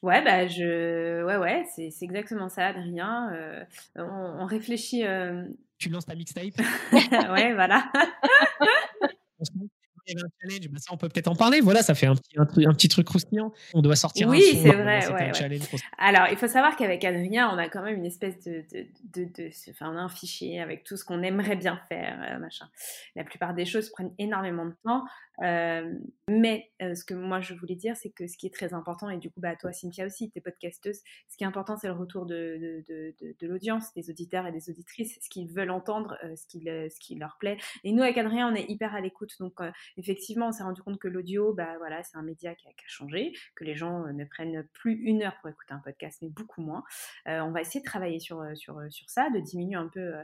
[0.00, 3.32] Ouais, bah je, ouais, ouais, c'est, c'est exactement ça, Adrien.
[3.32, 3.64] Euh,
[3.96, 5.04] on, on, réfléchit.
[5.04, 5.44] Euh...
[5.78, 6.56] Tu lances ta mixtape?
[6.92, 7.90] ouais, voilà
[10.16, 11.60] un challenge, bah, ça on peut peut-être en parler.
[11.60, 13.52] Voilà, ça fait un petit, un, un petit truc croustillant.
[13.74, 15.06] On doit sortir oui, c'est vrai.
[15.06, 15.60] Ouais, ouais.
[15.98, 19.24] Alors, il faut savoir qu'avec Adrien, on a quand même une espèce de, de, de,
[19.24, 22.68] de enfin, on a un fichier avec tout ce qu'on aimerait bien faire, euh, machin.
[23.16, 25.04] La plupart des choses prennent énormément de temps.
[25.42, 25.94] Euh,
[26.28, 29.08] mais euh, ce que moi je voulais dire, c'est que ce qui est très important,
[29.08, 31.94] et du coup, bah, toi, Cynthia aussi, t'es podcasteuse, ce qui est important, c'est le
[31.94, 36.46] retour de, de, de, l'audience, des auditeurs et des auditrices, ce qu'ils veulent entendre, ce,
[36.46, 37.56] qui, ce leur plaît.
[37.84, 39.34] Et nous, avec Adrien, on est hyper à l'écoute.
[39.40, 39.60] Donc,
[39.96, 43.32] effectivement, on s'est rendu compte que l'audio, bah, voilà, c'est un média qui a, changé,
[43.54, 46.84] que les gens ne prennent plus une heure pour écouter un podcast, mais beaucoup moins.
[47.26, 50.22] Euh, on va essayer de travailler sur, sur, sur ça, de diminuer un peu, euh,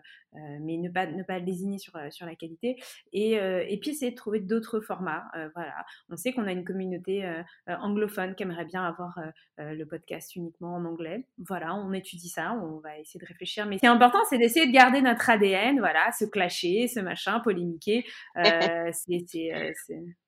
[0.60, 2.76] mais ne pas, ne pas lésigner sur, sur la qualité.
[3.12, 5.03] Et, et puis, essayer de trouver d'autres formats
[5.36, 9.18] euh, voilà, on sait qu'on a une communauté euh, euh, anglophone qui aimerait bien avoir
[9.58, 11.26] le podcast uniquement en anglais.
[11.38, 13.66] Voilà, on étudie ça, on va essayer de réfléchir.
[13.66, 17.00] Mais ce qui est important, c'est d'essayer de garder notre ADN, voilà, se clasher, ce
[17.00, 18.04] machin, polémiquer.
[18.34, 19.50] c'est,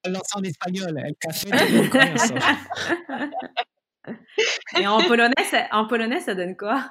[0.04, 1.50] en espagnol, el café
[4.80, 6.90] Et en polonais, ça, en polonais, ça donne quoi?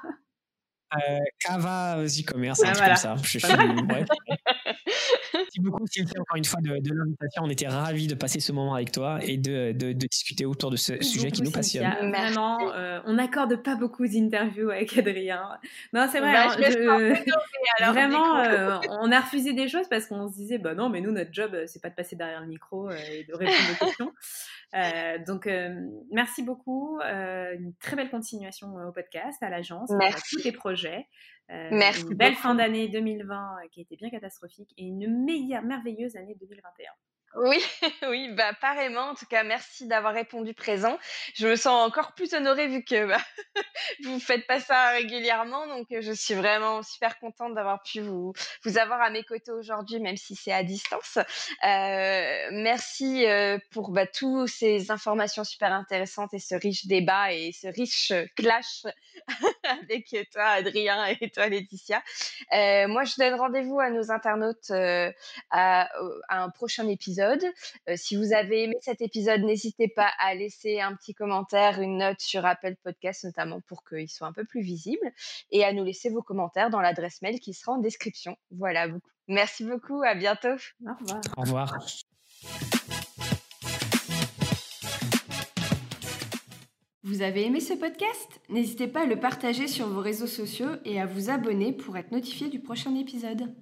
[1.10, 2.88] Euh, Kava e-commerce, ah, voilà.
[2.88, 3.16] comme ça.
[3.24, 3.48] Je, je,
[5.34, 7.44] Merci beaucoup, Cynthia, encore une fois, de, l'invitation.
[7.44, 10.78] On était ravis de passer ce moment avec toi et de, de, discuter autour de
[10.78, 11.86] ce sujet qui nous passionne.
[12.10, 12.58] Vraiment,
[13.06, 15.44] on n'accorde pas beaucoup d'interviews avec Adrien.
[15.94, 16.34] Non, c'est vrai.
[16.34, 16.56] Bah,
[17.80, 18.42] hein, vraiment,
[19.02, 21.56] on a refusé des choses parce qu'on se disait, bah non, mais nous, notre job,
[21.68, 24.14] c'est pas de passer derrière le micro et de répondre aux questions.
[25.26, 25.50] Donc,
[26.12, 27.00] merci beaucoup.
[27.02, 31.08] une très belle continuation au podcast, à l'agence, à tous tes projets.
[31.52, 32.02] Euh, Merci.
[32.02, 36.16] Une belle fin d'année 2020 euh, qui a été bien catastrophique et une meilleure, merveilleuse
[36.16, 36.92] année 2021.
[37.36, 37.62] Oui,
[38.10, 39.10] oui, bah pareillement.
[39.10, 40.98] En tout cas, merci d'avoir répondu présent.
[41.36, 43.18] Je me sens encore plus honorée vu que bah,
[44.04, 48.34] vous faites pas ça régulièrement, donc euh, je suis vraiment super contente d'avoir pu vous
[48.64, 51.18] vous avoir à mes côtés aujourd'hui, même si c'est à distance.
[51.18, 57.52] Euh, merci euh, pour bah, toutes ces informations super intéressantes et ce riche débat et
[57.52, 58.84] ce riche clash
[59.64, 62.02] avec toi, Adrien, et toi, Laetitia.
[62.52, 64.72] Moi, je donne rendez-vous à nos internautes
[65.52, 65.90] à,
[66.30, 66.88] un prochain
[67.26, 67.54] épisode
[67.90, 71.98] euh, si vous avez aimé cet épisode, n'hésitez pas à laisser un petit commentaire, une
[71.98, 75.12] note sur Apple Podcast notamment pour qu'il soit un peu plus visible
[75.52, 78.36] et à nous laisser vos commentaires dans l'adresse mail qui sera en description.
[78.52, 78.88] Voilà,
[79.28, 80.56] merci beaucoup, à bientôt.
[80.86, 81.22] Au revoir.
[81.38, 81.78] Au revoir.
[87.04, 88.42] Vous avez aimé ce podcast?
[88.50, 92.12] N'hésitez pas à le partager sur vos réseaux sociaux et à vous abonner pour être
[92.12, 93.54] notifié du prochain épisode.